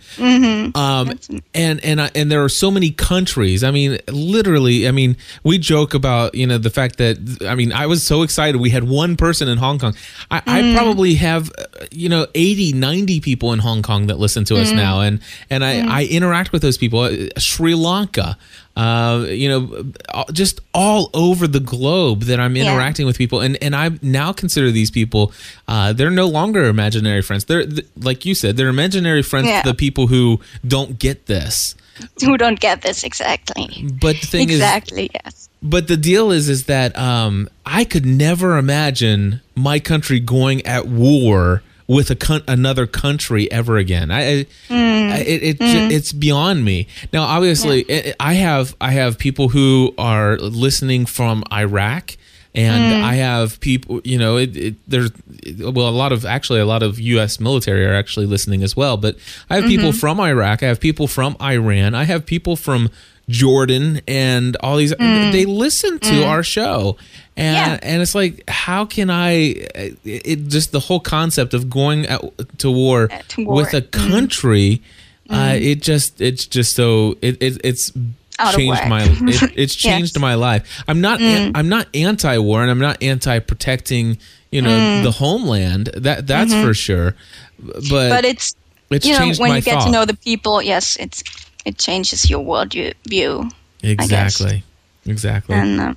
Um, 0.75 1.17
and 1.55 1.85
and 1.85 2.03
I, 2.03 2.11
and 2.17 2.29
there 2.29 2.43
are 2.43 2.49
so 2.49 2.73
many 2.73 2.91
countries. 2.91 3.63
I 3.63 3.71
mean, 3.71 3.99
literally. 4.09 4.89
I 4.89 4.91
mean, 4.91 5.17
we 5.45 5.59
joke 5.59 5.95
about 5.95 6.35
you 6.35 6.45
know 6.45 6.59
the 6.59 6.71
fact 6.71 6.99
that 6.99 7.39
I 7.49 7.55
mean 7.55 7.71
I 7.71 7.87
was 7.87 8.05
so 8.05 8.23
excited 8.23 8.61
we 8.61 8.71
had 8.71 8.83
one 8.83 9.17
person 9.17 9.49
in 9.49 9.59
Hong 9.59 9.79
Kong. 9.79 9.95
I, 10.33 10.43
I 10.45 10.75
probably 10.75 11.15
have 11.15 11.53
uh, 11.57 11.87
you 11.93 12.09
know 12.09 12.27
80, 12.35 12.73
90 12.73 13.21
people 13.21 13.53
in 13.53 13.61
Hong 13.61 13.83
Kong 13.83 14.09
that 14.09 14.19
listen 14.19 14.45
to 14.47 14.57
us 14.57 14.73
now, 14.73 15.03
and 15.03 15.21
and 15.51 15.65
I 15.65 16.01
I 16.01 16.05
interact 16.07 16.51
with 16.51 16.63
those 16.63 16.79
people. 16.79 16.99
Uh, 17.01 17.29
Sri 17.39 17.77
Lanka. 17.77 18.37
Uh, 18.77 19.27
you 19.29 19.49
know, 19.49 19.85
uh, 20.13 20.25
just 20.33 20.61
all 20.75 21.09
over 21.15 21.47
the 21.47 21.61
globe 21.61 22.23
that 22.25 22.41
I'm 22.41 22.57
Yeah. 22.57 22.65
interacting 22.73 23.07
with 23.07 23.17
people, 23.17 23.41
and 23.41 23.57
and 23.63 23.75
I 23.77 23.91
now 24.03 24.33
consider 24.33 24.73
these 24.73 24.91
people, 24.91 25.33
uh, 25.69 25.93
they're 25.93 26.11
no 26.11 26.27
longer 26.27 26.65
imaginary 26.65 27.23
friends. 27.23 27.45
They're 27.45 27.65
th- 27.65 27.87
like 28.03 28.27
you 28.27 28.35
said, 28.35 28.57
they're 28.57 28.69
imaginary 28.69 29.23
friends 29.23 29.47
Yeah. 29.47 29.63
to 29.63 29.69
the 29.69 29.75
people 29.75 30.09
who 30.09 30.41
don't 30.67 30.99
get 30.99 31.27
this. 31.27 31.77
who 32.25 32.37
don't 32.37 32.59
get 32.59 32.83
this 32.83 33.05
exactly 33.05 33.87
But 34.01 34.17
the 34.21 34.27
thing 34.27 34.49
is, 34.51 34.57
exactly 34.57 35.09
yes 35.15 35.49
but 35.63 35.87
the 35.87 35.97
deal 35.97 36.33
is, 36.33 36.49
is 36.49 36.65
that 36.65 36.99
um, 36.99 37.49
I 37.65 37.85
could 37.85 38.05
never 38.05 38.59
imagine 38.59 39.41
my 39.55 39.79
country 39.79 40.19
going 40.19 40.67
at 40.67 40.89
war 40.89 41.63
with 41.87 42.11
a 42.11 42.17
con- 42.17 42.43
another 42.49 42.87
country 42.87 43.51
ever 43.53 43.77
again. 43.77 44.11
I, 44.11 44.21
I 44.21 44.47
mm. 44.69 45.13
I- 45.13 45.19
it, 45.19 45.43
it 45.43 45.59
ju- 45.59 45.65
mm. 45.65 45.91
it's 45.91 46.13
beyond 46.13 46.65
me. 46.65 46.87
Now, 47.13 47.25
obviously, 47.25 47.85
I 47.91 48.15
I 48.21 48.35
have 48.35 48.75
I 48.81 48.93
have 48.93 49.19
people 49.19 49.51
who 49.51 49.95
are 49.99 50.37
listening 50.39 51.07
from 51.07 51.45
Iraq. 51.53 52.17
And 52.57 52.93
mm. 52.93 53.03
I 53.03 53.15
have 53.15 53.59
people, 53.59 54.01
you 54.05 54.17
know, 54.17 54.37
it, 54.37 54.57
it, 54.57 54.75
there's, 54.87 55.11
well, 55.59 55.89
a 55.89 55.91
lot 55.91 56.13
of, 56.13 56.25
actually, 56.25 56.61
a 56.61 56.65
lot 56.65 56.85
of 56.85 57.01
U.S. 57.01 57.41
military 57.41 57.85
are 57.85 57.95
actually 57.95 58.27
listening 58.27 58.63
as 58.63 58.77
well. 58.77 58.97
But 58.97 59.17
I 59.51 59.57
have 59.57 59.65
people 59.65 59.89
mm-hmm. 59.89 59.99
from 59.99 60.21
Iraq. 60.21 60.63
I 60.63 60.67
have 60.67 60.79
people 60.79 61.09
from 61.09 61.37
Iran. 61.43 61.97
I 61.97 62.05
have 62.05 62.25
people 62.25 62.55
from 62.55 62.91
Jordan 63.29 64.01
and 64.07 64.57
all 64.61 64.77
these 64.77 64.91
they 64.91 64.97
mm. 64.97 65.47
listen 65.47 65.99
to 66.01 66.11
mm. 66.11 66.27
our 66.27 66.43
show. 66.43 66.97
And 67.37 67.57
Yeah. 67.57 67.79
and 67.83 68.03
it's 68.03 68.15
like 68.15 68.49
how 68.49 68.85
can 68.85 69.11
I 69.11 69.31
it, 69.33 69.99
it 70.05 70.49
just 70.49 70.73
the 70.73 70.81
whole 70.81 71.01
concept 71.01 71.55
of 71.55 71.69
going 71.69 72.07
out 72.09 72.33
to 72.59 72.71
war, 72.71 73.09
to 73.29 73.45
war. 73.45 73.57
with 73.57 73.75
a 73.75 73.83
mm-hmm. 73.83 74.11
country 74.11 74.83
uh, 75.31 75.35
mm-hmm. 75.35 75.65
it 75.65 75.83
just 75.83 76.21
it's 76.21 76.47
just 76.47 76.77
so 76.77 77.17
it, 77.23 77.43
it 77.43 77.61
it's 77.65 77.93
Out 78.39 78.55
changed 78.55 78.87
my 78.89 79.03
it, 79.23 79.53
it's 79.57 79.85
Yes. 79.85 79.95
changed 79.95 80.21
my 80.21 80.35
life. 80.35 80.83
I'm 80.87 81.01
not 81.01 81.19
mm. 81.19 81.53
I'm 81.55 81.69
not 81.69 81.89
anti-war 81.95 82.61
and 82.61 82.71
I'm 82.71 82.79
not 82.79 83.03
anti-protecting, 83.03 84.19
you 84.51 84.61
know, 84.61 85.03
the 85.03 85.11
homeland. 85.11 85.91
That 85.97 86.27
that's 86.27 86.53
mm-hmm. 86.53 86.67
for 86.67 86.75
sure. 86.75 87.15
But, 87.59 88.11
but 88.11 88.25
it's 88.25 88.55
it's 88.91 89.07
you 89.07 89.19
know 89.19 89.33
when 89.39 89.57
you 89.57 89.63
get 89.63 89.75
thought. 89.75 89.87
to 89.87 89.91
know 89.91 90.05
the 90.05 90.17
people 90.17 90.61
yes 90.61 90.97
it's 90.97 91.23
it 91.65 91.79
changes 91.79 92.29
your 92.29 92.41
world 92.41 92.73
view, 92.73 92.93
view 93.09 93.51
exactly. 93.83 94.63
Exactly. 95.07 95.55
and 95.55 95.81
uh, 95.81 95.95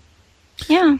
yeah 0.68 0.98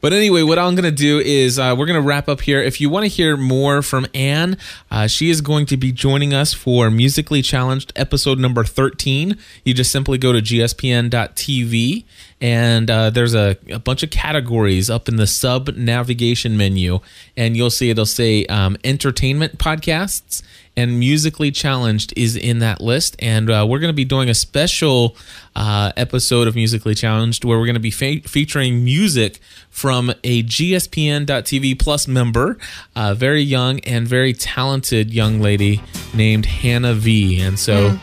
But 0.00 0.12
anyway, 0.14 0.42
what 0.42 0.58
I'm 0.58 0.74
going 0.74 0.84
to 0.84 0.90
do 0.90 1.18
is 1.20 1.58
uh, 1.58 1.74
we're 1.76 1.86
going 1.86 2.00
to 2.00 2.06
wrap 2.06 2.28
up 2.28 2.40
here. 2.40 2.62
If 2.62 2.80
you 2.80 2.88
want 2.88 3.04
to 3.04 3.08
hear 3.08 3.36
more 3.36 3.82
from 3.82 4.06
Anne, 4.14 4.56
uh, 4.90 5.06
she 5.06 5.28
is 5.28 5.42
going 5.42 5.66
to 5.66 5.76
be 5.76 5.92
joining 5.92 6.32
us 6.32 6.54
for 6.54 6.90
Musically 6.90 7.42
Challenged 7.42 7.92
episode 7.94 8.38
number 8.38 8.64
13. 8.64 9.36
You 9.62 9.74
just 9.74 9.92
simply 9.92 10.16
go 10.16 10.32
to 10.32 10.40
gspn.tv 10.40 12.04
and 12.40 12.90
uh, 12.90 13.10
there's 13.10 13.34
a, 13.34 13.56
a 13.70 13.78
bunch 13.78 14.02
of 14.02 14.10
categories 14.10 14.88
up 14.88 15.08
in 15.08 15.16
the 15.16 15.26
sub 15.26 15.68
navigation 15.76 16.56
menu. 16.56 17.00
And 17.36 17.54
you'll 17.56 17.70
see 17.70 17.90
it'll 17.90 18.06
say 18.06 18.46
um, 18.46 18.76
entertainment 18.84 19.58
podcasts 19.58 20.42
and 20.76 20.98
musically 20.98 21.50
challenged 21.50 22.12
is 22.16 22.36
in 22.36 22.58
that 22.58 22.80
list. 22.80 23.16
And 23.18 23.50
uh, 23.50 23.66
we're 23.68 23.78
going 23.78 23.92
to 23.92 23.94
be 23.94 24.04
doing 24.04 24.28
a 24.28 24.34
special 24.34 25.16
uh, 25.54 25.92
episode 25.96 26.48
of 26.48 26.54
musically 26.54 26.94
challenged 26.94 27.44
where 27.44 27.58
we're 27.58 27.66
going 27.66 27.74
to 27.74 27.80
be 27.80 27.90
fe- 27.90 28.20
featuring 28.20 28.84
music 28.84 29.38
from 29.70 30.10
a 30.24 30.42
gspn.tv 30.42 31.78
plus 31.78 32.08
member 32.08 32.58
a 32.96 33.14
very 33.14 33.42
young 33.42 33.80
and 33.80 34.06
very 34.06 34.32
talented 34.32 35.12
young 35.12 35.40
lady 35.40 35.80
named 36.12 36.46
hannah 36.46 36.94
v. 36.94 37.40
And 37.40 37.58
so 37.58 37.98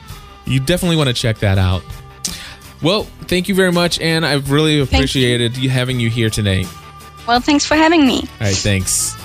you 0.46 0.60
definitely 0.60 0.98
want 0.98 1.10
to 1.10 1.14
check 1.14 1.40
that 1.40 1.58
out. 1.58 1.84
Well 2.82 3.04
thank 3.24 3.48
you 3.48 3.56
very 3.56 3.72
much 3.72 4.00
and 4.00 4.26
i've 4.26 4.50
really 4.52 4.80
appreciated 4.80 5.58
you 5.58 5.70
having 5.70 6.00
you 6.00 6.10
here 6.10 6.30
tonight. 6.30 6.68
Well 7.28 7.40
thanks 7.40 7.66
for 7.66 7.76
having 7.76 8.06
me. 8.06 8.22
All 8.22 8.48
right 8.48 8.56
thanks 8.56 9.21